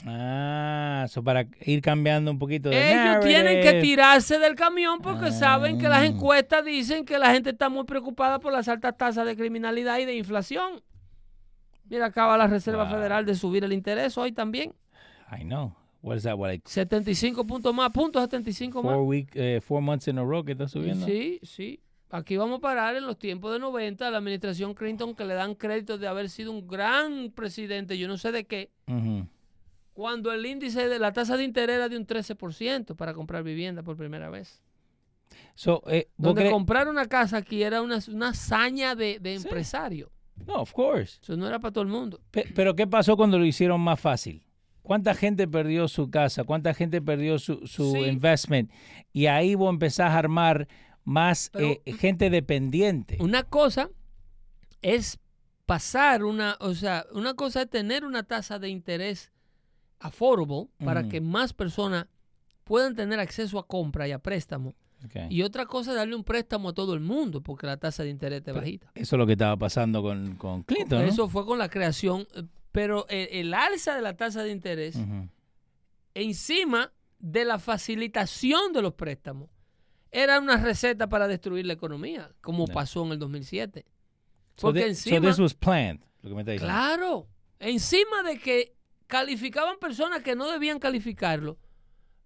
[0.04, 5.30] Ah, eso para ir cambiando un poquito de Ellos tienen que tirarse del camión porque
[5.30, 6.06] saben que las Ah.
[6.06, 10.04] encuestas dicen que la gente está muy preocupada por las altas tasas de criminalidad y
[10.06, 10.82] de inflación.
[11.88, 12.94] Mira, acaba la Reserva Wow.
[12.94, 14.74] Federal de subir el interés hoy también.
[15.30, 15.76] I know.
[16.00, 16.36] What is that?
[16.36, 18.94] What, like 75 puntos más, puntos 75 más.
[18.94, 21.06] four week, eh, four months in a row que está subiendo?
[21.06, 21.80] Sí, sí.
[22.14, 25.54] Aquí vamos a parar en los tiempos de 90, la administración Clinton que le dan
[25.54, 28.70] crédito de haber sido un gran presidente, yo no sé de qué,
[29.94, 33.82] cuando el índice de la tasa de interés era de un 13% para comprar vivienda
[33.82, 34.62] por primera vez.
[35.54, 39.44] So, eh, ¿vos Donde comprar una casa aquí era una, una hazaña de, de Sí.
[39.46, 40.10] empresario.
[40.46, 41.18] No, of course.
[41.22, 42.20] Eso no era para todo el mundo.
[42.30, 44.42] Pe- pero ¿qué pasó cuando lo hicieron más fácil?
[44.82, 46.44] ¿Cuánta gente perdió su casa?
[46.44, 47.98] ¿Cuánta gente perdió su, su Sí.
[48.00, 48.70] investment?
[49.12, 50.68] Y ahí vos empezás a armar
[51.04, 53.16] más Pero- eh, gente dependiente.
[53.20, 53.90] Una cosa
[54.82, 55.18] es
[55.66, 59.32] pasar una, o sea, una cosa es tener una tasa de interés
[60.00, 62.06] affordable para que más personas
[62.64, 64.74] puedan tener acceso a compra y a préstamo.
[65.30, 68.10] Y otra cosa es darle un préstamo a todo el mundo porque la tasa de
[68.10, 68.90] interés es bajita.
[68.94, 71.04] Eso es lo que estaba pasando con, con Clinton, ¿no?
[71.08, 74.96] Eso fue con la creación, eh, pero el, el alza de la tasa de interés
[76.14, 79.48] encima de la facilitación de los préstamos
[80.12, 83.86] era una receta para destruir la economía, como pasó en el 2007.
[84.56, 86.74] So Porque encima, so this was planned, lo que me está diciendo.
[86.74, 91.58] claro, encima de que calificaban personas que no debían calificarlo,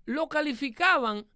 [0.05, 1.27] lo calificaban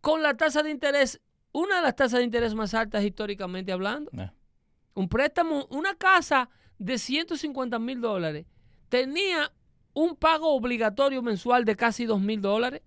[0.00, 1.20] con la tasa de interés,
[1.52, 4.10] una de las tasas de interés más altas históricamente hablando.
[4.94, 8.46] Un préstamo, una casa de 150 mil dólares
[8.88, 9.52] tenía
[9.92, 12.82] un pago obligatorio mensual de casi 2 mil dólares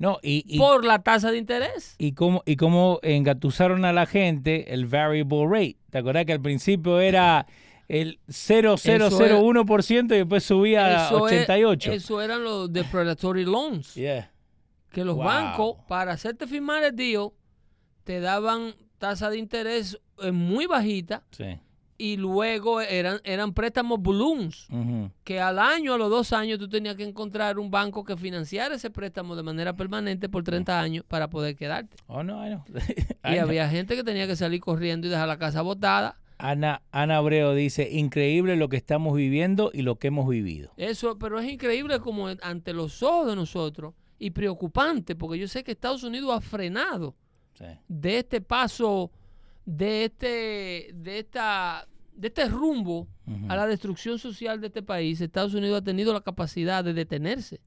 [0.00, 1.94] No, y, y, por la tasa de interés.
[1.98, 5.76] y cómo, y cómo engatusaron a la gente el variable rate.
[5.90, 7.46] ¿Te acuerdas que al principio era
[7.86, 11.92] el 0,001% y después subía a Eso es- 88?
[11.92, 13.94] eso eran los depredatory loans.
[13.94, 14.30] Yeah.
[14.90, 15.24] Que los Wow.
[15.24, 17.28] bancos, para hacerte firmar el deal,
[18.04, 21.58] te daban tasa de interés eh, muy bajita Sí.
[22.00, 24.68] Y luego eran, eran préstamos balloons.
[25.24, 28.74] Que al año, a los dos años, tú tenías que encontrar un banco que financiara
[28.76, 31.96] ese préstamo de manera permanente por 30 años para poder quedarte.
[32.06, 32.64] Oh, no, I know.
[33.24, 33.42] Y I know.
[33.42, 36.16] había gente que tenía que salir corriendo y dejar la casa botada.
[36.38, 40.72] Ana, Ana Abreu dice, increíble lo que estamos viviendo y lo que hemos vivido.
[40.78, 45.62] Eso, pero es increíble como ante los ojos de nosotros y preocupante, porque yo sé
[45.62, 47.14] que Estados Unidos ha frenado
[47.52, 47.66] Sí.
[47.88, 49.10] de este paso,
[49.70, 53.06] de este, de esta, de este rumbo
[53.48, 55.20] a la destrucción social de este país.
[55.20, 57.60] Estados Unidos ha tenido la capacidad de detenerse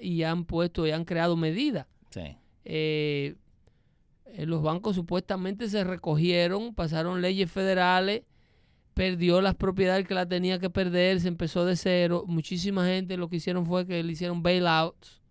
[0.00, 1.86] y han puesto y han creado medidas.
[2.10, 2.36] Sí.
[2.64, 3.36] eh,
[4.26, 8.22] eh, los bancos supuestamente se recogieron, pasaron leyes federales,
[8.94, 12.24] perdió las propiedades que la tenía que perder, se empezó de cero.
[12.26, 15.21] Muchísima gente lo que hicieron fue que le hicieron bailouts.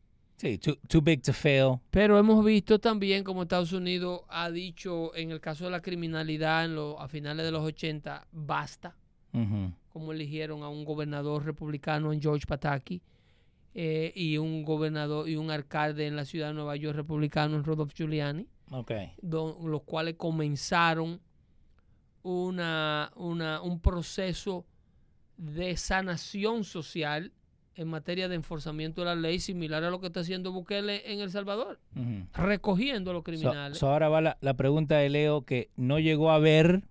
[0.42, 1.80] Sí, too, too big to fail.
[1.92, 6.66] Pero hemos visto también como Estados Unidos ha dicho en el caso de la criminalidad
[6.66, 8.96] en lo- a finales de los 80, basta,
[9.90, 13.02] como eligieron a un gobernador republicano en George Pataki
[13.76, 17.64] eh, y un gobernador y un alcalde en la ciudad de Nueva York republicano en
[17.64, 18.48] Rodolph Giuliani.
[18.72, 18.92] Ok.
[19.22, 21.20] do- los cuales comenzaron
[22.24, 24.66] una, una- un proceso
[25.38, 27.32] de sanación social
[27.76, 31.22] en materia de enforzamiento de la ley, similar a lo que está haciendo Bukele en
[31.22, 32.26] El Salvador, Ujú.
[32.34, 33.78] recogiendo a los So- criminales.
[33.78, 36.84] so ahora va la, la pregunta de Leo que no llegó a ver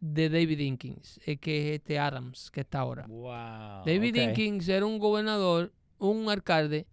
[0.00, 3.06] de David Dinkins, eh, que es este Adams que está ahora.
[3.06, 3.86] Wow.
[3.86, 4.14] David ok.
[4.14, 6.86] Dinkins era un gobernador, un alcalde,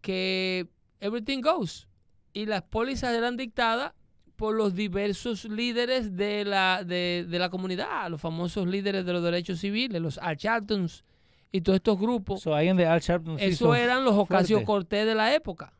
[0.00, 0.66] que
[1.00, 1.88] everything goes.
[2.32, 3.92] Y las pólizas eran dictadas
[4.36, 9.22] por los diversos líderes de la, de, de la comunidad, los famosos líderes de los
[9.22, 11.04] derechos civiles, los Al Sharptons
[11.50, 12.42] y todos estos grupos.
[12.42, 14.62] So ahí donde Al Sharpton Eso eran los Ocasio.
[14.64, 15.72] Cortés de la época.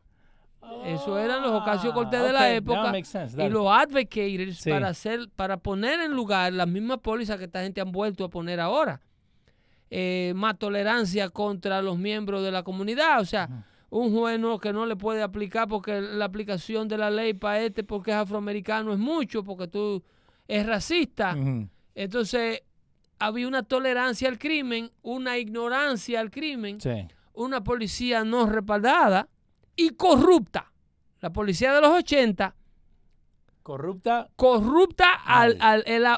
[0.85, 2.91] Eso eran los Ocasio Cortés de Ah, la época.
[3.03, 4.69] sense, Y los advocators Sí.
[4.69, 8.29] para hacer, para poner en lugar las mismas pólizas que esta gente han vuelto a
[8.29, 9.01] poner ahora.
[9.89, 13.21] Eh, más tolerancia contra los miembros de la comunidad.
[13.21, 17.09] O sea, un juez no- que no le puede aplicar porque la aplicación de la
[17.09, 20.03] ley para este porque es afroamericano es mucho, porque tú
[20.47, 21.37] es racista.
[21.95, 22.63] Entonces,
[23.19, 27.07] había una tolerancia al crimen, una ignorancia al crimen Sí.
[27.33, 29.29] una policía no respaldada
[29.75, 30.71] y corrupta.
[31.21, 32.55] La policía de los 80,
[33.63, 34.29] Corrupta.
[34.35, 35.57] corrupta al,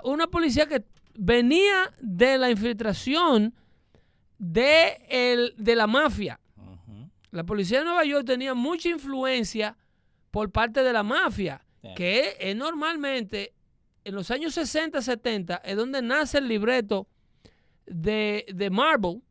[0.03, 0.83] una policía que
[1.15, 3.53] venía de la infiltración
[4.37, 6.39] de, el, de la mafia.
[7.31, 9.77] La policía de Nueva York tenía mucha influencia
[10.31, 11.63] por parte de la mafia,
[11.95, 13.53] que es normalmente
[14.03, 17.07] en los años 60, 70, es donde nace el libreto
[17.85, 19.21] de, de Marvel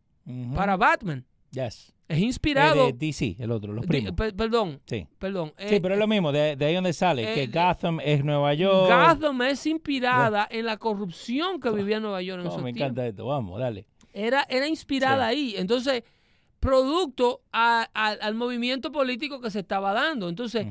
[0.55, 1.25] para Batman.
[1.51, 1.93] Yes.
[2.09, 2.87] Es Eh, inspirado.
[2.87, 4.13] de DC, el otro, los primos.
[4.13, 5.07] per- perdón, Sí.
[5.19, 5.53] perdón.
[5.59, 8.01] Sí, eh, pero es lo mismo, de, de ahí donde sale, eh, que eh, Gotham
[8.03, 8.89] es Nueva York.
[8.91, 12.81] Gotham es inspirada en la corrupción que vivía Nueva York en esos me tiempos.
[12.93, 13.87] encanta esto, vamos, dale.
[14.15, 15.37] Era, era inspirada Sí.
[15.37, 15.55] ahí.
[15.59, 16.03] Entonces,
[16.61, 20.29] producto a- a- al movimiento político que se estaba dando.
[20.29, 20.67] Entonces,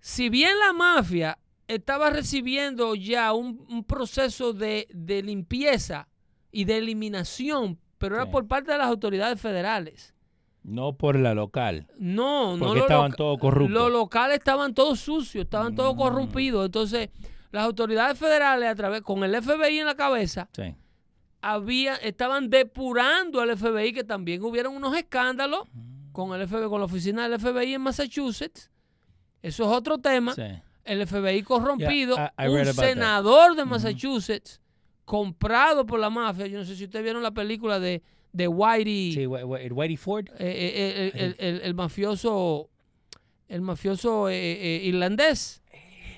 [0.00, 6.08] si bien la mafia estaba recibiendo ya un, un proceso de, de limpieza
[6.50, 10.14] y de eliminación, pero era por parte de las autoridades federales.
[10.68, 11.86] No por la local.
[11.98, 13.70] No, no Porque lo estaban todos corruptos.
[13.70, 15.98] Los locales estaban todos sucios, estaban todos Mm.
[15.98, 16.66] corrompidos.
[16.66, 17.08] Entonces,
[17.50, 20.74] las autoridades federales, a través, con el FBI en la cabeza, Sí.
[21.40, 26.12] había, estaban depurando al FBI, que también hubieron unos escándalos Mm.
[26.12, 28.70] con el FBI, con la oficina del FBI en Massachusetts.
[29.42, 30.34] Eso es otro tema.
[30.34, 30.42] Sí.
[30.84, 32.72] el FBI corrompido, Yeah, I- I un that.
[32.72, 34.58] senador de Massachusetts
[35.04, 36.46] comprado por la mafia.
[36.46, 38.02] Yo no sé si ustedes vieron la película de,
[38.32, 40.26] de Whitey, Sí, Wh- Wh- Whitey Ford.
[40.30, 42.68] eh, eh, eh, el, el- el mafioso,
[43.48, 45.62] el mafioso eh, eh, irlandés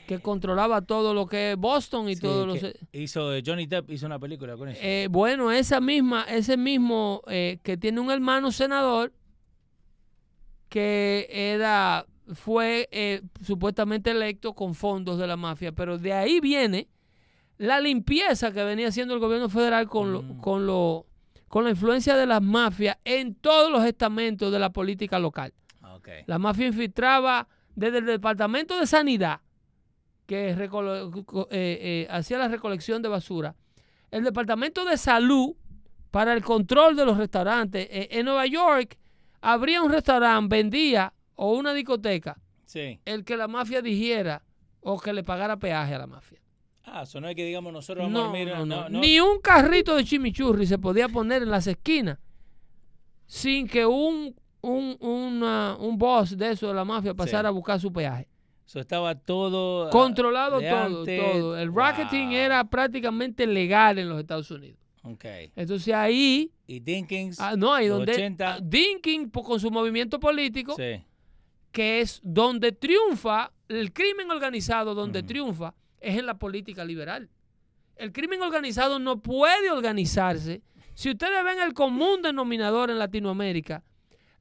[0.08, 3.90] que controlaba todo lo que es Boston y Sí, todo lo que hizo Johnny Depp
[3.92, 4.80] hizo una película con eso.
[4.82, 9.12] Eh, bueno, esa misma, ese mismo eh, que tiene un hermano senador
[10.68, 16.88] que era, fue eh, supuestamente electo con fondos de la mafia, pero de ahí viene
[17.58, 20.40] la limpieza que venía haciendo el gobierno federal con, lo- Mm.
[20.40, 21.06] con, lo,
[21.51, 25.53] con la influencia de las mafias en todos los estamentos de la política local.
[26.26, 29.40] La mafia infiltraba desde el Departamento de Sanidad,
[30.26, 30.57] que eh,
[31.51, 33.57] eh, hacía la recolección de basura,
[34.12, 35.57] el Departamento de Salud
[36.12, 37.88] para el control de los restaurantes.
[37.90, 38.96] Eh, en Nueva York
[39.40, 43.01] habría un restaurante, vendía o una discoteca, Sí.
[43.05, 44.44] el que la mafia dijera
[44.82, 46.39] o que le pagara peaje a la mafia.
[46.93, 48.49] Ah, eso no es que digamos nosotros vamos a dormir.
[48.49, 48.88] no, no.
[48.88, 49.01] no.
[49.01, 52.18] Ni un carrito de chimichurri se podía poner en las esquinas
[53.26, 57.78] sin que un, un, una- un boss de eso de la mafia pasara a buscar
[57.80, 58.26] su peaje.
[58.66, 59.86] Eso estaba todo.
[59.88, 61.59] ah, Controlado todo, todo.
[61.59, 62.36] El racketing Wow.
[62.36, 64.78] era prácticamente legal en los Estados Unidos.
[65.57, 67.41] Entonces ahí, Y Dinkins.
[67.41, 68.55] ah, no, ahí donde 80.
[68.55, 71.03] ah, Dinkin po- con su movimiento político, Sí.
[71.72, 77.28] que es donde triunfa el crimen organizado, donde triunfa es en la política liberal.
[77.96, 80.62] El crimen organizado no puede organizarse.
[80.94, 83.82] Si ustedes ven el común denominador en Latinoamérica,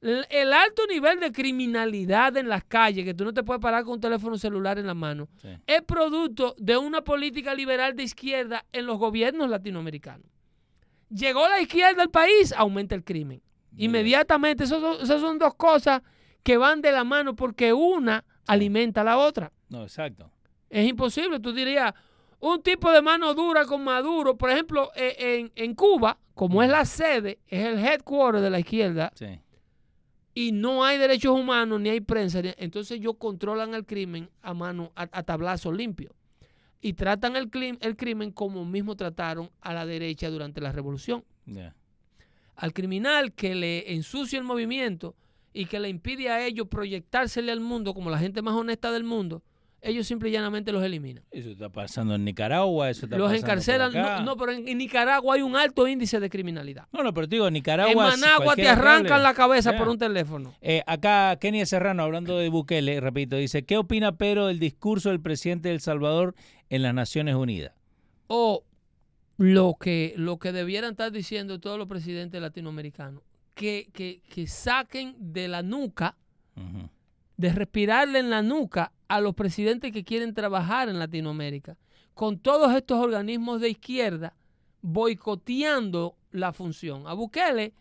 [0.00, 3.94] el, alto nivel de criminalidad en las calles, que tú no te puedes parar con
[3.94, 5.48] un teléfono celular en la mano, Sí.
[5.66, 10.26] es producto de una política liberal de izquierda en los gobiernos latinoamericanos.
[11.10, 13.42] Llegó la izquierda al país, aumenta el crimen.
[13.76, 16.02] Inmediatamente, esos son- esas son dos cosas
[16.42, 19.52] que van de la mano porque una alimenta a la otra.
[19.68, 20.30] No, exacto.
[20.70, 21.38] Es imposible.
[21.40, 21.92] Tú dirías,
[22.38, 26.70] un tipo de mano dura con Maduro, por ejemplo, eh, en, en Cuba, como es
[26.70, 29.40] la sede, es el headquarter de la izquierda, Sí.
[30.32, 34.54] y no hay derechos humanos, ni hay prensa, ni- entonces ellos controlan el crimen a
[34.54, 36.14] mano, a, a tablazo limpio.
[36.80, 41.24] Y tratan el, clim- el crimen como mismo trataron a la derecha durante la revolución.
[41.44, 41.74] Yeah.
[42.56, 45.14] Al criminal que le ensucia el movimiento
[45.52, 49.04] y que le impide a ellos proyectársele al mundo como la gente más honesta del
[49.04, 49.42] mundo,
[49.82, 51.24] ellos simple y llanamente los eliminan.
[51.30, 53.90] Eso está pasando en Nicaragua, eso está Los pasando por encarcelan.
[53.96, 54.18] acá.
[54.20, 56.86] No, no, pero en, Nicaragua hay un alto índice de criminalidad.
[56.92, 57.90] No, no, pero te digo, en Nicaragua.
[58.14, 59.78] en Managua te arrancan la cabeza Yeah.
[59.78, 60.54] por un teléfono.
[60.60, 65.20] Eh, acá Kenia Serrano, hablando de Bukele, repito, dice, ¿qué opina Pedro del discurso del
[65.20, 66.34] presidente de El Salvador
[66.68, 67.72] en las Naciones Unidas?
[68.26, 68.64] O
[69.38, 73.22] lo que, lo que debieran estar diciendo todos los presidentes latinoamericanos,
[73.54, 76.16] que, que, que saquen de la nuca.
[77.40, 81.78] De respirarle en la nuca a los presidentes que quieren trabajar en Latinoamérica,
[82.12, 84.34] con todos estos organismos de izquierda
[84.82, 87.06] boicoteando la función.
[87.06, 87.72] A Bukele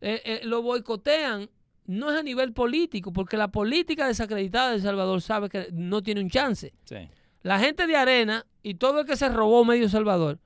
[0.00, 1.50] eh, eh, lo boicotean,
[1.86, 6.02] no es a nivel político, porque la política desacreditada de El Salvador sabe que no
[6.02, 6.72] tiene un chance.
[6.84, 7.06] Sí.
[7.42, 10.38] La gente de Arena y todo el que se robó medio Salvador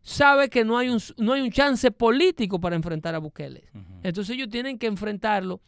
[0.00, 3.64] sabe que no hay un, no hay un chance político para enfrentar a Bukele.
[4.02, 5.60] Entonces ellos tienen que enfrentarlo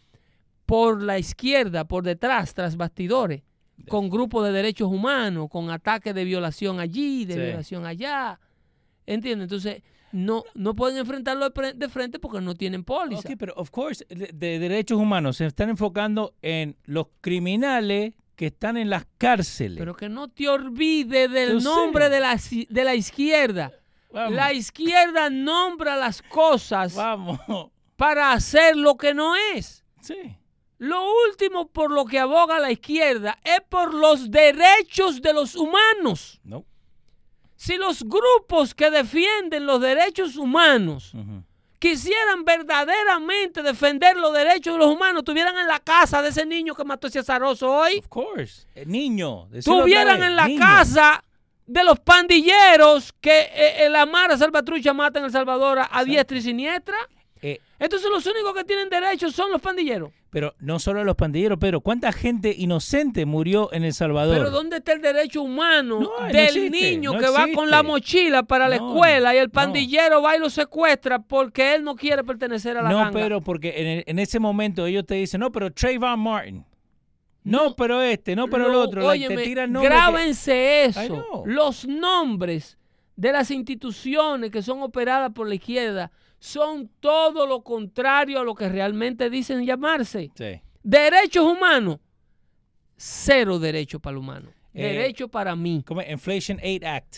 [0.71, 3.43] por la izquierda, por detrás, tras bastidores,
[3.89, 7.41] con grupos de derechos humanos, con ataques de violación allí, de Sí.
[7.41, 8.39] violación allá.
[9.05, 9.45] ¿Entiendes?
[9.47, 13.29] Entonces no, no pueden enfrentarlo de frente porque no tienen póliza.
[13.29, 18.47] Ok, pero of course, de, de derechos humanos se están enfocando en los criminales que
[18.47, 19.79] están en las cárceles.
[19.79, 21.67] Pero que no te olvides del Yo sé.
[21.67, 23.73] nombre de la, de la izquierda.
[24.13, 24.35] Vamos.
[24.35, 27.39] La izquierda nombra las cosas Vamos.
[27.97, 29.85] para hacer lo que no es.
[30.01, 30.37] Sí.
[30.81, 36.41] Lo último por lo que aboga la izquierda es por los derechos de los humanos.
[36.43, 36.65] No.
[37.55, 41.13] Si los grupos que defienden los derechos humanos
[41.79, 46.75] quisieran verdaderamente defender los derechos de los humanos, estuvieran en la casa de ese niño
[46.75, 48.67] que mató ese azaroso hoy, Of course.
[48.75, 49.49] Eh, niño.
[49.53, 50.61] estuvieran en la niño.
[50.61, 51.23] casa
[51.67, 56.05] de los pandilleros que eh, eh, la Mara Salvatrucha mata en El Salvador a, a
[56.05, 56.97] diestra y siniestra.
[57.43, 60.11] Eh, Entonces los únicos que tienen derechos son los pandilleros.
[60.31, 61.81] Pero no solo los pandilleros, Pedro.
[61.81, 64.37] ¿Cuánta gente inocente murió en El Salvador?
[64.39, 67.69] Pero ¿dónde está el derecho humano No, no del existe, niño no que va con
[67.69, 71.97] la mochila para la escuela y el pandillero va y lo secuestra porque él no
[71.97, 73.13] quiere pertenecer a la no, ganga?
[73.13, 76.65] pero porque en, el- en ese momento ellos te dicen, no, pero Trayvon Martin.
[77.43, 79.03] No, pero este, no, pero el otro.
[79.09, 81.43] like, te tiran que- grábense eso.
[81.47, 82.77] Los nombres
[83.17, 88.55] de las instituciones que son operadas por la izquierda son todo lo contrario a lo
[88.57, 90.31] que realmente dicen llamarse.
[90.35, 90.61] Sí.
[90.83, 91.99] Derechos humanos,
[92.97, 94.51] cero derechos para el humano.
[94.75, 95.83] Eh, derecho para mí.
[95.87, 96.11] ¿Cómo es?
[96.11, 97.17] Inflation Aid Act.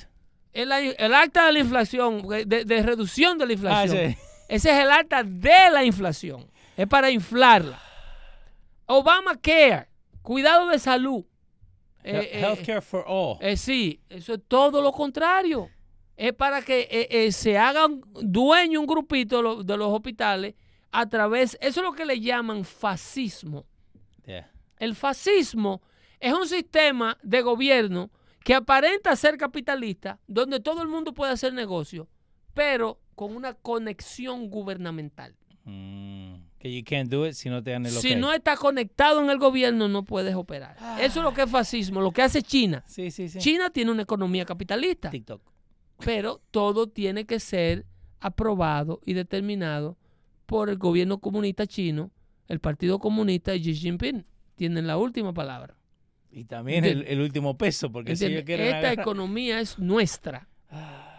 [0.53, 4.11] El, el acta de la inflación, de, de reducción de la Ah, inflación.
[4.13, 4.19] sí.
[4.49, 6.51] Ese es el acta de la inflación.
[6.77, 7.81] Es para inflarla.
[8.87, 9.87] Obamacare,
[10.23, 11.25] cuidado de salud.
[12.05, 13.39] Eh, eh, Healthcare for all.
[13.41, 15.71] eh, sí, eso es todo lo contrario.
[16.17, 20.55] Es para que eh, eh, se hagan dueño un grupito de, lo- de los hospitales
[20.91, 23.65] a través, eso es lo que le llaman fascismo.
[24.27, 24.51] Yeah.
[24.79, 25.81] El fascismo
[26.21, 28.11] es un sistema de gobierno
[28.45, 32.09] que aparenta ser capitalista, donde todo el mundo puede hacer negocio,
[32.55, 35.35] pero con una conexión gubernamental.
[35.65, 38.19] Mm, que you can't do it si no te dan el Si ok.
[38.19, 40.77] no estás conectado en el gobierno, no puedes operar.
[41.01, 42.83] Eso es lo que es fascismo, lo que hace China.
[42.87, 43.39] Sí, sí, sí.
[43.39, 45.41] China tiene una economía capitalista, TikTok.
[46.05, 47.87] Pero todo tiene que ser
[48.21, 49.97] aprobado y determinado
[50.47, 52.11] por el gobierno comunista chino,
[52.49, 54.25] el Partido Comunista y Xi Jinping.
[54.57, 55.77] Tienen la última palabra.
[56.31, 60.49] Y también el, último peso, porque si ellos quieren Esta agarrar- economía es nuestra.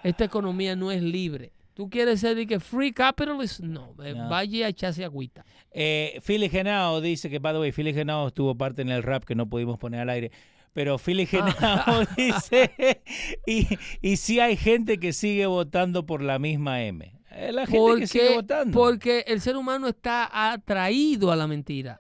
[0.04, 1.52] Esta economía no es libre.
[1.74, 3.60] ¿Tú quieres ser de que free capitalist?
[3.62, 4.30] No, No.
[4.30, 5.44] vaya a echarse agüita.
[5.72, 9.24] Eh, Philly Genao dice que, by the way, Philly Genao estuvo parte en el rap
[9.24, 10.32] que no pudimos poner al aire.
[10.74, 13.02] Pero Philly Genao dice,
[13.46, 13.68] y,
[14.02, 17.14] y sí hay gente que sigue votando por la misma M.
[17.32, 18.80] Eh, La gente que sigue Porque, votando.
[18.80, 22.00] porque el ser humano está atraído a la mentira.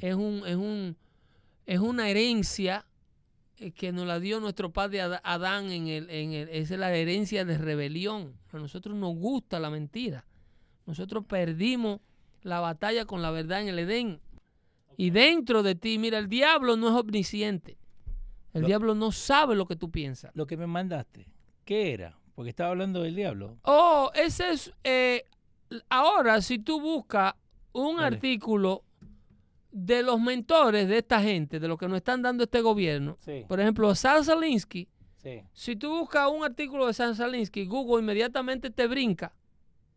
[0.00, 0.96] Es, un, es, un,
[1.66, 2.86] es una herencia
[3.56, 5.70] eh, que nos la dio nuestro padre Ad- Adán.
[5.70, 8.34] En el, en el, esa es la herencia de rebelión.
[8.52, 10.26] A nosotros nos gusta la mentira.
[10.86, 12.00] Nosotros perdimos
[12.42, 14.20] la batalla con la verdad en el Edén.
[14.98, 17.78] Y dentro de ti, mira, el diablo no es omnisciente.
[18.52, 20.30] El Lo- diablo no sabe lo que tú piensas.
[20.34, 21.26] Lo que me mandaste,
[21.64, 22.18] ¿qué era?
[22.34, 23.58] Porque estaba hablando del diablo.
[23.62, 24.72] Oh, ese es.
[24.84, 25.24] eh,
[25.88, 27.34] ahora, si tú buscas
[27.72, 28.16] un Dale.
[28.16, 28.82] artículo
[29.70, 33.44] de los mentores de esta gente, de lo que nos están dando este gobierno, Sí,
[33.46, 34.88] por ejemplo, Sal Salinsky,
[35.22, 35.42] sí.
[35.52, 39.32] si tú buscas un artículo de Sal Salinsky, Google inmediatamente te brinca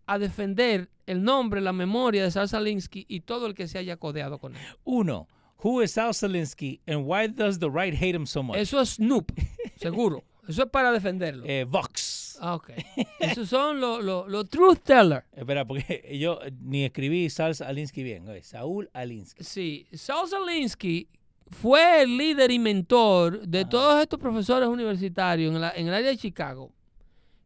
[0.05, 3.97] a defender el nombre, la memoria de Sal Salinsky y todo el que se haya
[3.97, 4.61] codeado con él.
[4.83, 5.27] Uno,
[5.63, 8.57] who is Sal Salinsky and why does the right hate him so much?
[8.57, 9.31] Eso es Snoop,
[9.77, 10.23] seguro.
[10.47, 11.45] Eso es para defenderlo.
[11.47, 12.37] Eh, Vox.
[12.41, 12.71] Ah, ok.
[13.19, 15.23] Esos son los los- los truth teller.
[15.31, 18.27] Espera, porque yo ni escribí Sal Alinsky bien.
[18.27, 19.41] oye, Saúl Alinsky.
[19.43, 21.07] Sí, Saul Alinsky
[21.49, 26.09] fue el líder y mentor de todos estos profesores universitarios en, la- en el área
[26.09, 26.73] de Chicago,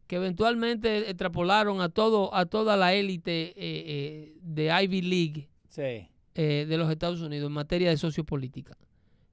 [0.08, 6.08] que eventualmente extrapolaron a todo a toda la élite eh, eh, de Ivy League Sí.
[6.40, 8.76] Eh, de los Estados Unidos en materia de sociopolítica.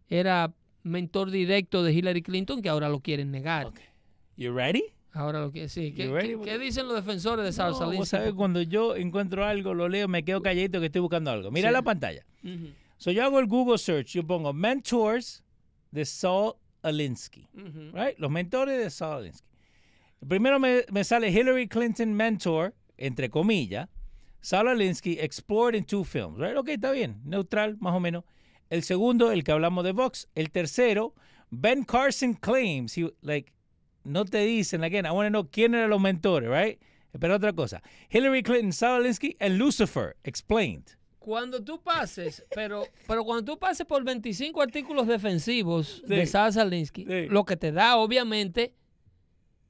[0.10, 0.52] Era
[0.82, 3.68] mentor directo de Hillary Clinton, que ahora lo quieren negar.
[3.68, 3.80] Ok.
[4.38, 4.84] You ready?
[5.12, 5.94] Ahora lo que sí.
[5.94, 8.06] ¿Qué, dicen los defensores de Saul No, vos Alinsky?
[8.10, 11.52] sabés, cuando yo encuentro algo, lo leo, me quedo calladito que estoy buscando algo.
[11.52, 11.74] Mira Sí.
[11.74, 12.26] la pantalla.
[12.44, 15.44] Ujú, So yo hago el Google search, yo pongo mentors
[15.92, 17.48] de Saul Alinsky.
[17.94, 18.18] Right?
[18.18, 19.48] Los mentores de Saul Alinsky.
[20.28, 23.88] Primero me, me sale Hillary Clinton mentor, entre comillas.
[24.46, 26.38] Saul Alinsky explored in two films.
[26.40, 26.56] Right?
[26.56, 27.20] Ok, está bien.
[27.26, 28.24] Neutral, más o menos.
[28.70, 30.28] El segundo, el que hablamos de Vox.
[30.36, 31.16] El tercero,
[31.50, 33.52] Ben Carson claims, he, like,
[34.04, 36.80] no te dicen, again, I want to know quién eran los mentores, right?
[37.20, 37.82] Pero otra cosa.
[38.12, 40.96] Hillary Clinton, Saul Alinsky, and Lucifer, explained.
[41.18, 46.32] Cuando tú pases, pero, pero cuando tú pases por 25 artículos defensivos de Sí.
[46.34, 47.28] Saul Alinsky, Sí.
[47.30, 48.74] lo que te da, obviamente,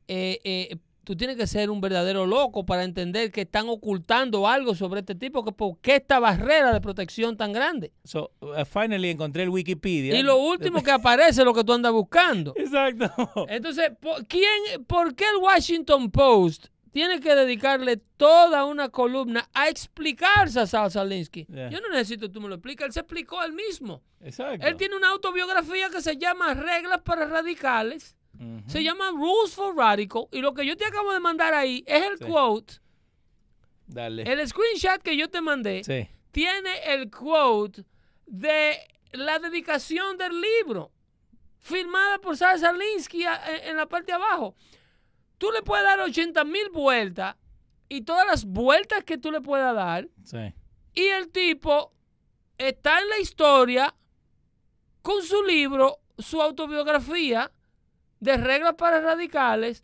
[0.08, 0.76] eh, eh,
[1.06, 5.16] tú tienes que ser un verdadero loco para entender que están ocultando algo sobre este
[5.16, 7.94] tipo, que por qué esta barrera de protección tan grande.
[8.04, 10.18] So, uh, finally encontré el Wikipedia.
[10.18, 12.54] Y lo último que aparece es lo que tú andas buscando.
[12.58, 13.08] Exacto.
[13.48, 19.70] Entonces, ¿por, quién, ¿por qué el Washington Post tiene que dedicarle toda una columna a
[19.70, 21.46] explicarse a Saul Alinsky?
[21.46, 21.70] Yeah.
[21.70, 24.02] Yo no necesito que tú me lo expliques, él se explicó él mismo.
[24.22, 24.66] Exacto.
[24.66, 28.16] Él tiene una autobiografía que se llama Reglas para Radicales,
[28.68, 32.04] Se llama Rules for Radical, y lo que yo te acabo de mandar ahí es
[32.04, 32.26] el Sí.
[32.26, 32.74] quote,
[33.88, 34.24] Dale.
[34.24, 36.08] el screenshot que yo te mandé, Sí.
[36.32, 37.84] tiene el quote
[38.26, 38.78] de
[39.14, 40.92] la dedicación del libro,
[41.60, 44.56] firmada por Saul Alinsky a- en, en la parte de abajo.
[45.38, 47.36] Tú le puedes dar 80 mil vueltas
[47.90, 50.54] y todas las vueltas que tú le puedas dar, Sí.
[50.94, 51.92] y el tipo
[52.58, 53.96] está en la historia
[55.02, 57.52] con su libro, su autobiografía
[58.26, 59.84] de reglas para radicales,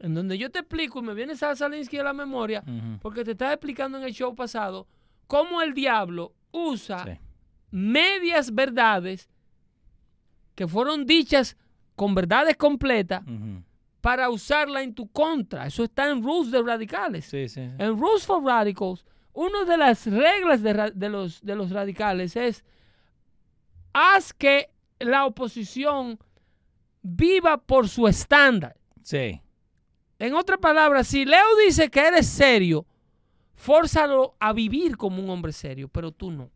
[0.00, 2.62] en donde yo te explico y me viene Saul Alinsky a la memoria,
[3.00, 4.86] porque te estaba explicando en el show pasado
[5.26, 7.18] cómo el diablo usa Sí.
[7.70, 9.28] medias verdades
[10.54, 11.56] que fueron dichas
[11.96, 13.22] con verdades completas
[14.00, 15.66] para usarla en tu contra.
[15.66, 17.24] Eso está en Rules de Radicales.
[17.26, 17.60] Sí, sí.
[17.60, 22.64] En Rules for Radicals, una de las reglas de los, de los radicales es
[23.92, 24.70] haz que
[25.00, 26.18] la oposición
[27.02, 28.76] viva por su estándar.
[29.02, 29.40] Sí.
[30.18, 32.86] En otras palabras, si Leo dice que eres serio,
[33.54, 36.50] fórzalo a vivir como un hombre serio, pero tú no.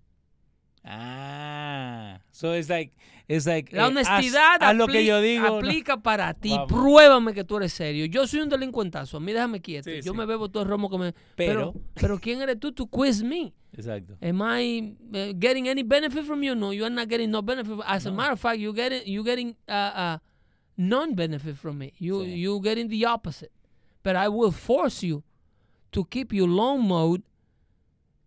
[0.85, 2.21] Ah.
[2.33, 2.93] So it's like,
[3.29, 5.47] it's like La eh, haz- honestidad haz, lo que yo digo.
[5.47, 5.57] ¿no?
[5.59, 6.51] aplica para ti.
[6.51, 6.69] Vamos.
[6.73, 8.07] Pruébame que tú eres serio.
[8.07, 9.17] Yo soy un delincuentazo.
[9.17, 9.89] A mí déjame quieto.
[9.91, 10.19] Sí, yo sí.
[10.19, 11.13] me bebo todo el romo que me...
[11.37, 13.53] Pero- Pero, pero ¿quién eres tú to quiz me?
[13.75, 14.17] Exacto.
[14.21, 16.55] Am I uh, getting any benefit from you?
[16.55, 17.79] No, you are not getting no benefit.
[17.87, 20.19] As a matter of fact, you getting you getting uh, uh,
[20.77, 21.93] non-benefit from me.
[21.99, 22.41] You Sí.
[22.41, 23.51] you getting the opposite.
[24.03, 25.23] But I will force you
[25.93, 27.23] to keep your lawn mowed,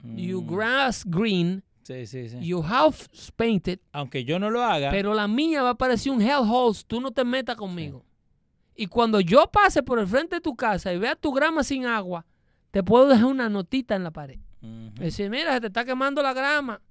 [0.04, 0.48] your Mm.
[0.48, 2.39] grass green, Sí, sí, sí.
[2.41, 3.80] your house painted.
[3.91, 4.89] Aunque yo no lo haga.
[4.91, 6.78] Pero la mía va a parecer un hellhole.
[6.88, 8.04] Tú no te metas conmigo.
[8.76, 11.86] Y cuando yo pase por el frente de tu casa y vea tu grama sin
[11.86, 12.26] agua,
[12.72, 14.39] te puedo dejar una notita en la pared.
[14.62, 14.96] Ujú.
[15.02, 16.82] Decir, mira, se te está quemando la grama.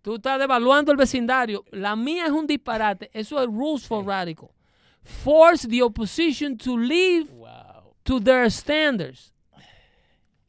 [0.00, 1.64] Tú estás devaluando el vecindario.
[1.70, 3.10] La mía es un disparate.
[3.12, 4.48] Eso es rules for radical.
[5.04, 7.94] Force the opposition to live Wow.
[8.04, 9.32] to their standards.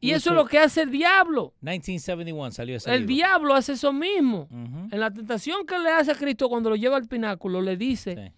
[0.00, 1.54] Y eso es lo que hace el diablo.
[1.62, 3.14] 1971 salió ese El libro.
[3.14, 4.48] diablo hace eso mismo.
[4.50, 8.14] En la tentación que le hace a Cristo cuando lo lleva al pináculo, le dice,
[8.14, 8.32] Sí.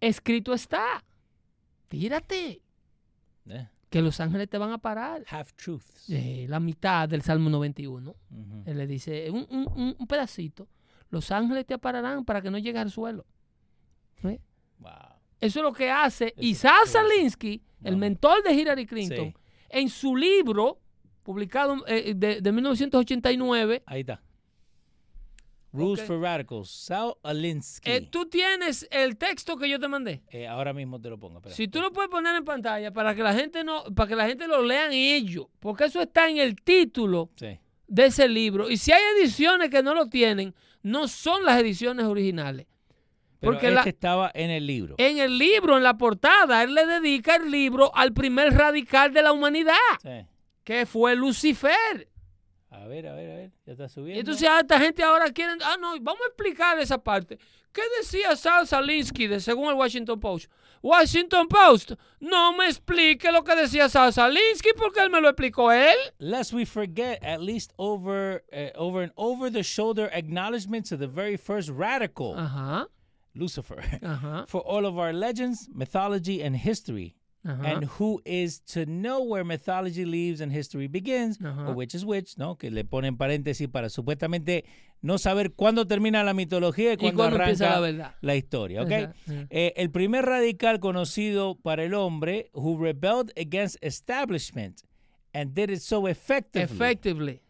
[0.00, 1.04] escrito está.
[1.88, 2.62] Tírate,
[3.50, 5.24] Eh, que los ángeles te van a parar.
[5.28, 6.08] Half truths.
[6.08, 8.16] Eh, la mitad del Salmo 91.
[8.30, 8.62] Ujú.
[8.64, 10.68] Él le dice, un, un- un- un pedacito.
[11.10, 13.26] Los ángeles te pararán para que no llegues al suelo.
[14.24, 14.40] ¿Eh?
[14.78, 14.90] Wow.
[15.42, 16.86] Eso es lo que hace Isaac.
[16.86, 19.66] Salinsky, el mentor de Hillary Clinton, Sí.
[19.70, 20.78] en su libro
[21.22, 23.82] publicado eh, de, de 1989.
[23.86, 24.22] Ahí está.
[25.74, 26.70] Rules for Radicals.
[26.70, 27.90] Sal Alinsky.
[27.90, 30.22] eh, tú tienes el texto que yo te mandé.
[30.28, 31.38] Eh, ahora mismo te lo pongo.
[31.38, 31.54] espera.
[31.54, 34.26] Si tú lo puedes poner en pantalla para que la gente no, para que la
[34.26, 37.58] gente lo lean ellos, porque eso está en el título Sí.
[37.88, 38.68] de ese libro.
[38.68, 42.66] Y si hay ediciones que no lo tienen, no son las ediciones originales.
[43.42, 44.94] Pero Porque este la- estaba en el libro.
[44.98, 49.20] En el libro, en la portada, él le dedica el libro al primer radical de
[49.20, 50.24] la humanidad, Sí.
[50.62, 52.08] que fue Lucifer.
[52.70, 53.50] A ver, a ver, a ver.
[53.66, 54.20] Ya está subiendo.
[54.20, 57.36] entonces ah, esta gente ahora quiere, ah, no, vamos a explicar esa parte.
[57.72, 60.50] ¿Qué decía Sal Salinsky de, según el Washington Post?
[60.82, 65.70] Washington Post, no me explique lo que decía Sal Salinsky porque él me lo explicó
[65.72, 65.96] él.
[66.18, 71.68] Lest we forget, at least over, uh, over an over-the-shoulder acknowledgement to the very first
[71.70, 72.88] radical, Ajá,
[73.34, 74.44] Lucifer, ajá, uh-huh.
[74.46, 77.14] for all of our legends, mythology, and history.
[77.44, 77.64] ajá.
[77.64, 81.48] And who is to know where mythology leaves and history begins, uh-huh.
[81.62, 81.68] Ajá.
[81.70, 82.56] o which is which, ¿no?
[82.56, 84.64] Que le ponen paréntesis para supuestamente
[85.00, 88.92] no saber cuándo termina la mitología y cuándo, cuándo empieza arranca la la historia, ¿ok?
[89.50, 94.82] Eh, el primer radical conocido para el hombre who rebelled against establishment
[95.34, 97.40] and did it so effectively, Effectively.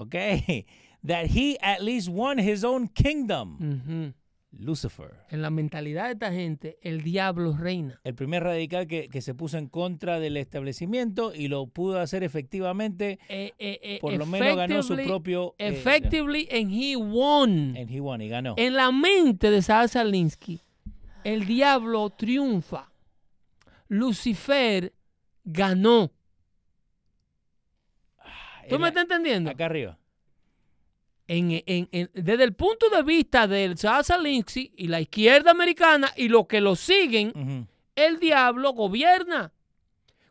[0.00, 0.64] okay,
[1.04, 4.14] that he at least won his own kingdom, Ujú.
[4.58, 5.10] Lucifer.
[5.30, 8.00] En la mentalidad de esta gente, el diablo reina.
[8.04, 12.22] El primer radical que, que se puso en contra del establecimiento y lo pudo hacer
[12.22, 15.54] efectivamente, Eh, eh, eh, por lo menos ganó su propio...
[15.58, 17.76] Effectively, and he won.
[17.76, 18.54] and he won, y ganó.
[18.58, 20.60] En la mente de Sal Salinsky,
[21.24, 22.92] el diablo triunfa.
[23.88, 24.92] Lucifer
[25.44, 26.10] ganó.
[28.68, 29.50] ¿Tú En me estás entendiendo?
[29.50, 29.98] Acá arriba.
[31.28, 36.12] En- en- en- desde el punto de vista del Sal Salinsky y la izquierda americana
[36.16, 39.52] y los que lo siguen, el diablo gobierna.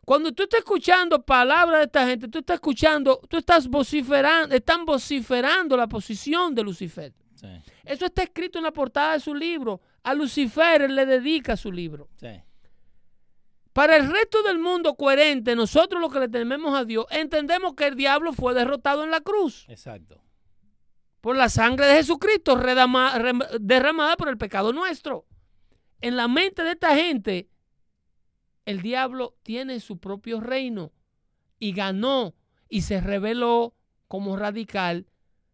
[0.04, 4.84] Cuando tú estás escuchando palabras de esta gente, tú estás escuchando, tú estás vociferando, están
[4.84, 7.12] vociferando la posición de Lucifer.
[7.34, 7.46] Sí,
[7.84, 9.80] Eso está escrito en la portada de su libro.
[10.02, 12.08] A Lucifer le dedica su libro.
[12.20, 12.28] sí.
[13.72, 17.86] Para el resto del mundo coherente, nosotros los que le tememos a Dios, entendemos que
[17.86, 20.20] el diablo fue derrotado en la cruz Exacto.
[21.22, 22.54] Por la sangre de Jesucristo
[23.60, 25.24] derramada por el pecado nuestro.
[26.00, 27.48] En la mente de esta gente,
[28.66, 30.92] el diablo tiene su propio reino
[31.58, 32.34] y ganó
[32.68, 33.74] y se reveló
[34.08, 35.06] como radical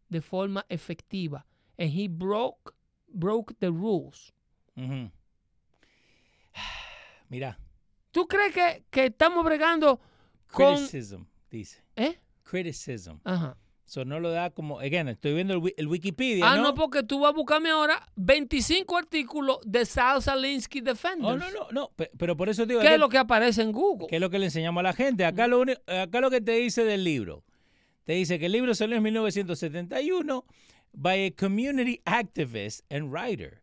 [0.09, 1.47] de forma efectiva.
[1.79, 2.75] And he broke,
[3.07, 4.33] broke the rules.
[7.29, 7.59] Mira,
[8.11, 10.01] ¿Tú crees que, que estamos bregando
[10.51, 10.77] con...
[10.77, 11.85] criticism, dice.
[11.95, 12.19] ¿Eh?
[12.43, 13.19] Criticism.
[13.23, 13.57] Ajá.
[13.89, 16.63] So no lo da como, again, estoy viendo el, el Wikipedia, Ah, ¿no?
[16.63, 21.25] no, porque tú vas a buscarme ahora 25 artículos de Sal Salinsky Defenders.
[21.27, 23.73] Oh, no, no, no, pe- pero por eso digo, ¿Qué es lo que aparece en
[23.73, 24.07] Google?
[24.09, 25.25] que es lo que le enseñamos a la gente.
[25.25, 27.45] Acá lo, uni- acá lo que te dice del libro.
[28.05, 30.45] Te dice que el libro salió en 1971
[30.93, 33.63] by a community activist and writer.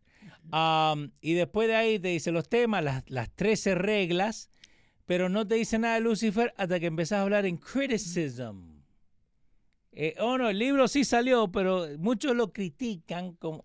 [0.52, 4.50] Um, y después de ahí te dice los temas, las, las 13 reglas,
[5.04, 8.75] pero no te dice nada de Lucifer hasta que empezás a hablar en criticism.
[9.98, 13.64] Eh, oh, no, el libro sí salió, pero muchos lo critican como...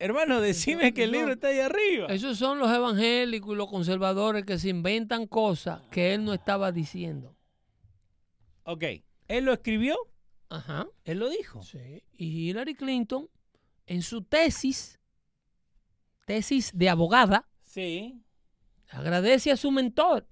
[0.00, 2.06] Hermano, decime que el libro está ahí arriba.
[2.08, 6.72] Esos son los evangélicos y los conservadores que se inventan cosas que él no estaba
[6.72, 7.36] diciendo.
[8.64, 8.82] Ok,
[9.28, 9.96] él lo escribió,
[10.48, 10.88] Ajá.
[11.04, 11.62] él lo dijo.
[11.62, 12.02] Sí.
[12.16, 13.28] Y Hillary Clinton,
[13.86, 14.98] en su tesis,
[16.24, 18.20] tesis de abogada, Sí.
[18.88, 20.26] agradece a su mentor.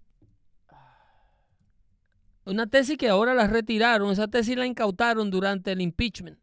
[2.48, 6.38] Una tesis que ahora la retiraron, esa tesis la incautaron durante el impeachment.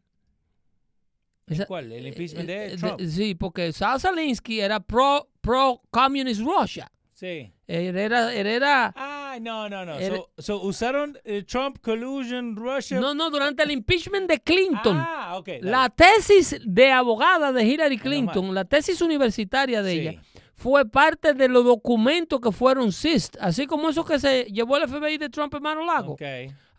[1.46, 1.92] Esa- ¿Cuál?
[1.92, 3.00] ¿El impeachment eh, de eh, Trump?
[3.08, 6.90] sí, porque Saul Alinsky era pro, pro communist Russia.
[7.12, 7.50] Sí.
[7.66, 9.94] Él era, él era- Ay, no, no, no.
[9.94, 13.00] Era- So, so usaron eh, Trump collusion Russia.
[13.00, 14.96] no, no, durante el impeachment de Clinton.
[14.98, 15.46] Ah, ok.
[15.46, 15.60] dale.
[15.62, 19.98] La tesis de abogada de Hillary Clinton, la tesis universitaria de Sí.
[20.00, 20.22] ella,
[20.56, 24.88] fue parte de los documentos que fueron CIST, así como esos que se llevó el
[24.88, 26.14] FBI de Trump en Mar Lago.
[26.14, 26.22] Ok.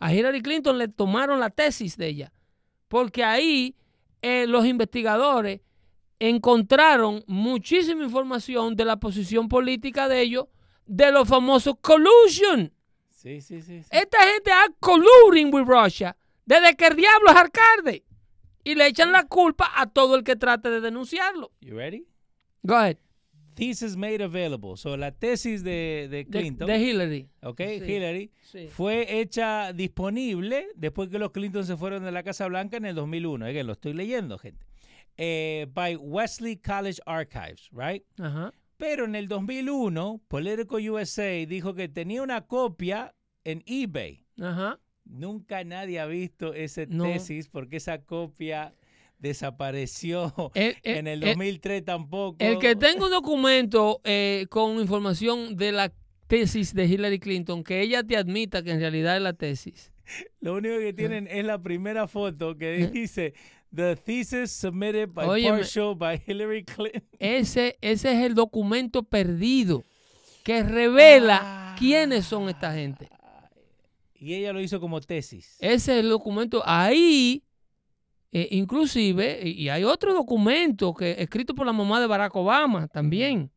[0.00, 2.32] A Hillary Clinton le tomaron la tesis de ella,
[2.88, 3.76] porque ahí
[4.20, 5.60] eh, los investigadores
[6.18, 10.46] encontraron muchísima información de la posición política de ellos,
[10.84, 12.72] de los famosos collusion.
[13.10, 13.82] Sí, sí, sí.
[13.82, 13.88] sí.
[13.90, 18.04] Esta gente ha colluding with Russia desde que el diablo es alcalde.
[18.64, 21.52] Y le echan la culpa a todo el que trate de denunciarlo.
[21.60, 22.06] You ready?
[22.62, 22.98] Go ahead.
[23.58, 24.76] Thesis made available.
[24.76, 27.28] So, la tesis de, Clinton, de Hillary.
[27.42, 27.84] ok, Sí.
[27.92, 28.68] Hillary, Sí.
[28.68, 32.94] fue hecha disponible después que los Clinton se fueron de la Casa Blanca en el
[32.94, 33.46] 2001.
[33.48, 34.64] Es que lo estoy leyendo, gente.
[35.16, 38.04] Eh, by Wesley College Archives, right?
[38.20, 38.52] Ajá.
[38.76, 44.24] Pero en el 2001, Politico USA dijo que tenía una copia en eBay.
[44.40, 44.78] Ajá.
[45.04, 46.52] Nunca nadie ha visto
[46.90, 47.04] No.
[47.04, 48.72] tesis porque esa copia
[49.18, 50.32] desapareció.
[50.54, 52.36] El, el- en el el- 2003 tampoco.
[52.38, 55.92] el que tenga un documento eh, con información de la
[56.26, 59.92] tesis de Hillary Clinton, que ella te admita que en realidad es la tesis.
[60.40, 63.34] Lo único que tienen es la primera foto que dice
[63.74, 65.58] The thesis submitted by Óyeme.
[65.58, 67.02] partial by Hillary Clinton.
[67.18, 69.84] Ese, ese es el documento perdido
[70.44, 71.76] que revela Ah.
[71.78, 73.08] quiénes son esta gente.
[74.20, 75.56] Y ella lo hizo como tesis.
[75.60, 76.62] Ese es el documento.
[76.64, 77.44] Ahí,
[78.32, 83.50] eh, inclusive, y hay otro documento que escrito por la mamá de Barack Obama también.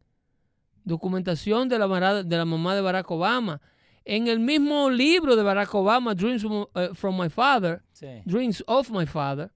[0.83, 3.61] Documentación de la, de la mamá de Barack Obama.
[4.03, 8.07] En el mismo libro de Barack Obama, Dreams from, eh, from My Father, Sí.
[8.25, 9.51] Dreams of My Father,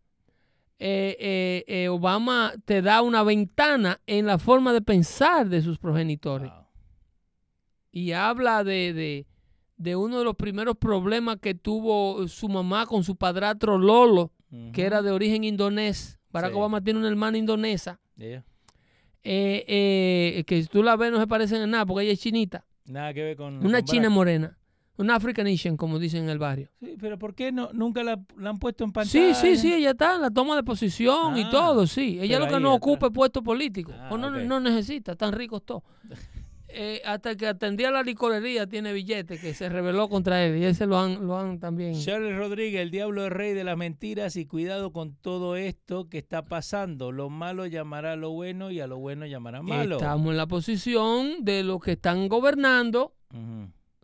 [0.77, 5.79] eh, eh, eh, Obama te da una ventana en la forma de pensar de sus
[5.79, 6.65] progenitores Wow.
[7.91, 9.25] y habla de, de-
[9.77, 14.31] de uno de los primeros problemas que tuvo su mamá con su padrastro Lolo,
[14.73, 16.19] que era de origen indonés.
[16.31, 16.57] Barack Sí.
[16.57, 18.43] Obama tiene una hermana indonesa, Yeah.
[19.23, 22.19] eh, eh, que si tú la ves no se parecen en nada porque ella es
[22.19, 23.65] chinita, Nada que ver con.
[23.65, 24.13] una con china Barack.
[24.15, 24.57] morena,
[24.97, 26.69] una African Asian, como dicen en el barrio.
[26.79, 29.33] Sí, pero ¿por qué no, nunca la, la han puesto en Sí, pantalla?
[29.33, 32.17] sí, sí, ella está en la toma de posición y Ah, todo, sí.
[32.21, 33.91] Ella lo que no ocupa es puesto político.
[33.97, 35.83] Ah, o no, no necesita, están ricos todos.
[36.77, 40.85] Eh, hasta que atendía la licorería tiene billete que se rebeló contra él y ese
[40.85, 41.97] lo han, lo han también.
[41.97, 46.17] Charles Rodríguez, el diablo es rey de las mentiras y cuidado con todo esto que
[46.17, 47.13] está pasando.
[47.13, 49.95] Lo malo llamará a lo bueno y a lo bueno llamará malo.
[49.95, 53.13] Estamos en la posición de los que están gobernando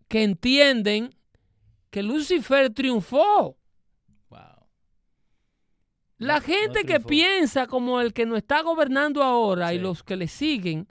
[0.07, 1.13] que entienden
[1.89, 3.57] que Lucifer triunfó.
[6.17, 10.15] La no gente que piensa como el que nos está gobernando ahora y los que
[10.15, 10.87] le siguen,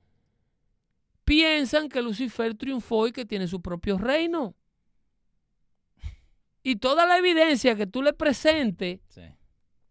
[1.35, 4.57] piensan que Lucifer triunfó y que tiene su propio reino.
[6.65, 9.21] Y toda la evidencia que tú le presentes Sí.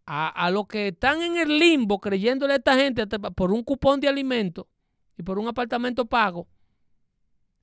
[0.06, 4.02] a, a los que están en el limbo creyéndole a esta gente por un cupón
[4.02, 4.68] de alimento
[5.18, 6.46] y por un apartamento pago,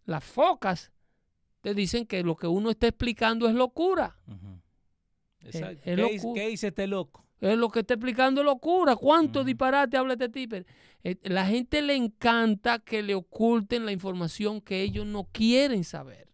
[0.07, 0.91] las focas
[1.61, 4.16] te dicen que lo que uno está explicando es locura.
[5.41, 5.83] Exacto.
[5.85, 7.26] es ¿Qué, dice- locu- qué dice este loco?
[7.41, 8.97] Es lo que está explicando locura.
[8.97, 10.57] ¿Cuánto disparate habla este tipo?
[11.05, 16.28] Eh, La gente le encanta que le oculten la información que ellos no quieren saber.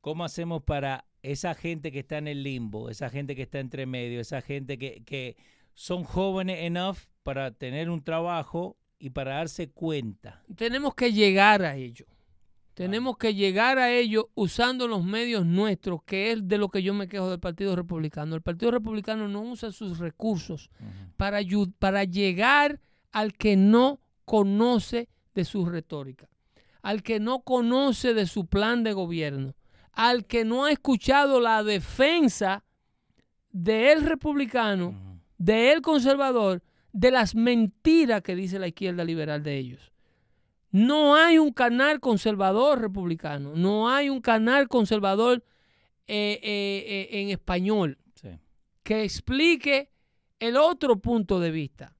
[0.00, 3.86] ¿Cómo hacemos para esa gente que está en el limbo, esa gente que está entre
[3.86, 5.36] medio, esa gente que, que
[5.74, 10.44] son jóvenes enough para tener un trabajo y para darse cuenta?
[10.54, 12.06] Tenemos que llegar a ello.
[12.78, 16.94] Tenemos que llegar a ello usando los medios nuestros, que es de lo que yo
[16.94, 18.36] me quejo del Partido Republicano.
[18.36, 20.70] El Partido Republicano no usa sus recursos
[21.16, 21.40] para,
[21.80, 26.28] para llegar al que no conoce de su retórica,
[26.82, 29.54] al que no conoce de su plan de gobierno,
[29.92, 32.64] al que no ha escuchado la defensa
[33.50, 35.20] del republicano, Ujú.
[35.38, 36.62] del conservador,
[36.92, 39.92] de las mentiras que dice la izquierda liberal de ellos.
[40.70, 45.42] No hay un canal conservador republicano, no hay un canal conservador
[46.06, 48.28] eh, eh, eh, en español Sí.
[48.82, 49.90] que explique
[50.40, 51.94] el otro punto de vista.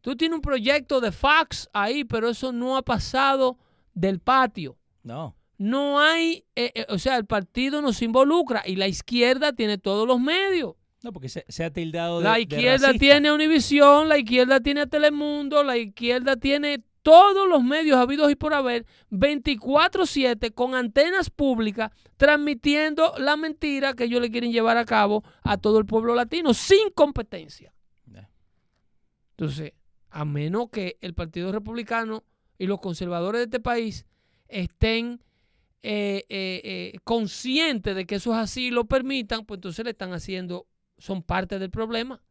[0.00, 3.58] Tú tienes un proyecto de fax ahí, pero eso no ha pasado
[3.94, 4.76] del patio.
[5.02, 5.36] No.
[5.58, 6.44] No hay,
[6.88, 10.74] o sea, el partido no se involucra y la izquierda tiene todos los medios.
[11.02, 14.86] No, porque se, se ha tildado de La izquierda tiene Univisión, la izquierda tiene a
[14.86, 21.90] Telemundo, la izquierda tiene todos los medios habidos y por haber, 24/7 con antenas públicas
[22.16, 26.54] transmitiendo la mentira que ellos le quieren llevar a cabo a todo el pueblo latino
[26.54, 27.74] sin competencia.
[29.30, 29.72] Entonces,
[30.10, 32.22] a menos que el Partido Republicano
[32.58, 34.06] y los conservadores de este país
[34.46, 35.20] estén
[35.82, 39.90] eh, eh, eh, conscientes de que eso es así y lo permitan, pues entonces le
[39.92, 42.22] están haciendo, son parte del problema.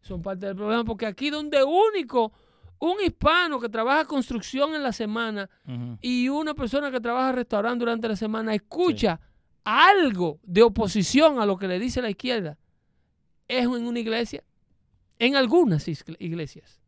[0.00, 2.32] Son parte del problema, porque aquí donde único
[2.82, 5.48] un hispano que trabaja construcción en la semana
[6.00, 9.20] y una persona que trabaja restaurante durante la semana escucha
[9.62, 12.58] algo de oposición a lo que le dice la izquierda,
[13.46, 14.42] es en una iglesia,
[15.20, 15.86] en algunas
[16.18, 16.80] iglesias,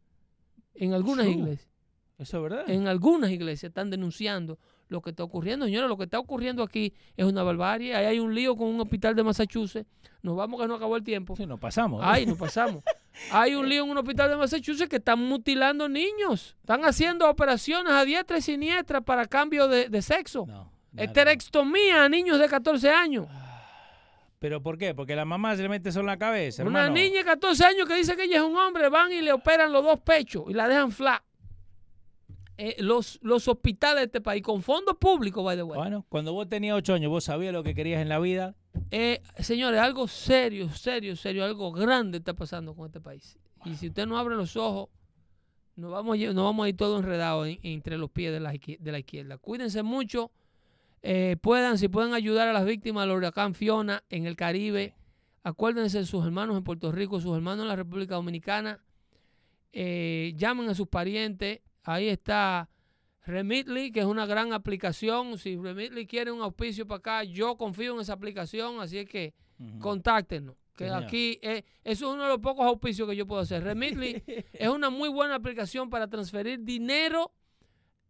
[0.74, 1.70] en algunas iglesias,
[2.18, 2.68] Eso es verdad.
[2.68, 5.66] en algunas iglesias están denunciando lo que está ocurriendo.
[5.66, 7.94] Señores, lo que está ocurriendo aquí es una barbarie.
[7.94, 9.88] Ahí hay un lío con un hospital de Massachusetts.
[10.22, 11.36] Nos vamos que no acabó el tiempo.
[11.36, 12.02] Sí, nos pasamos.
[12.02, 12.06] ¿eh?
[12.06, 12.82] Ay, nos pasamos.
[13.30, 16.56] Hay un lío en un hospital de Massachusetts que están mutilando niños.
[16.60, 20.46] Están haciendo operaciones a diestra y siniestra para cambio de, de sexo.
[20.46, 20.72] No.
[20.96, 23.26] Esterectomía a niños de 14 años.
[24.38, 24.94] ¿Pero por qué?
[24.94, 26.94] Porque la mamá se le mete eso en la cabeza, Una hermano.
[26.94, 29.72] niña de 14 años que dice que ella es un hombre, van y le operan
[29.72, 31.22] los dos pechos y la dejan flat.
[32.56, 35.76] Eh, los, los hospitales de este país, con fondos públicos, by the way.
[35.78, 38.54] Bueno, cuando vos tenías ocho años, vos sabías lo que querías en la vida.
[38.96, 43.36] Eh, señores, algo serio, serio, serio, algo grande está pasando con este país.
[43.64, 44.88] Y si usted no abre los ojos,
[45.74, 48.98] nos vamos vamos a ir todos enredados en- entre los pies de la, de la
[49.00, 49.36] izquierda.
[49.38, 50.30] Cuídense mucho.
[51.02, 54.94] eh, puedan, si pueden ayudar a las víctimas del huracán Fiona en el Caribe,
[55.42, 58.80] acuérdense de sus hermanos en Puerto Rico, sus hermanos en la República Dominicana.
[59.72, 61.60] Eh, llamen a sus parientes.
[61.82, 62.70] Ahí está
[63.24, 65.38] Remitly, que es una gran aplicación.
[65.38, 69.34] Si Remitly quiere un auspicio para acá, yo confío en esa aplicación, así es que
[69.58, 69.78] Ujú.
[69.78, 70.56] contáctenos.
[70.76, 73.62] Que aquí, eh, eso es uno de los pocos auspicios que yo puedo hacer.
[73.62, 74.22] Remitly
[74.52, 77.30] es una muy buena aplicación para transferir dinero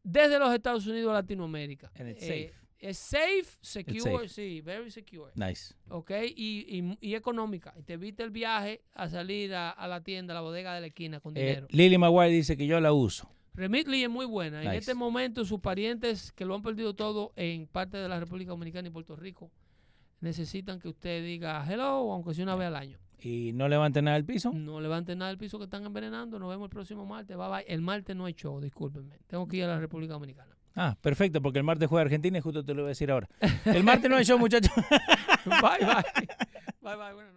[0.03, 1.91] desde los Estados Unidos a Latinoamérica.
[1.99, 2.65] And it's Eh, safe.
[2.79, 4.29] Es safe, secure, safe.
[4.29, 5.33] sí, very secure.
[5.37, 5.75] Nice.
[5.89, 6.11] ¿ok?
[6.37, 7.73] Y, y- y económica.
[7.79, 10.83] Y te evita el viaje a salir a, a la tienda, a la bodega de
[10.83, 11.67] la esquina con Eh, dinero.
[11.71, 13.31] Lily Maguire dice que yo la uso.
[13.55, 14.59] Remitly es muy buena.
[14.63, 14.79] En Nice.
[14.79, 18.89] este momento, sus parientes que lo han perdido todo en parte de la República Dominicana
[18.89, 19.51] y Puerto Rico
[20.21, 22.99] necesitan que usted diga hello, aunque sea una vez al año.
[23.21, 24.53] Y no levanten nada del piso.
[24.53, 26.39] No levanten nada del piso que están envenenando.
[26.39, 27.37] Nos vemos el próximo martes.
[27.37, 27.65] Bye bye.
[27.69, 29.19] El martes no hay show, discúlpenme.
[29.27, 30.55] Tengo que ir a la República Dominicana.
[30.77, 33.29] Ah, perfecto, porque el martes juega Argentina y justo te lo voy a decir ahora.
[33.65, 34.73] El martes no hay show, muchachos.
[35.47, 36.05] bye bye.
[36.83, 37.13] Bye bye.
[37.15, 37.33] Noches.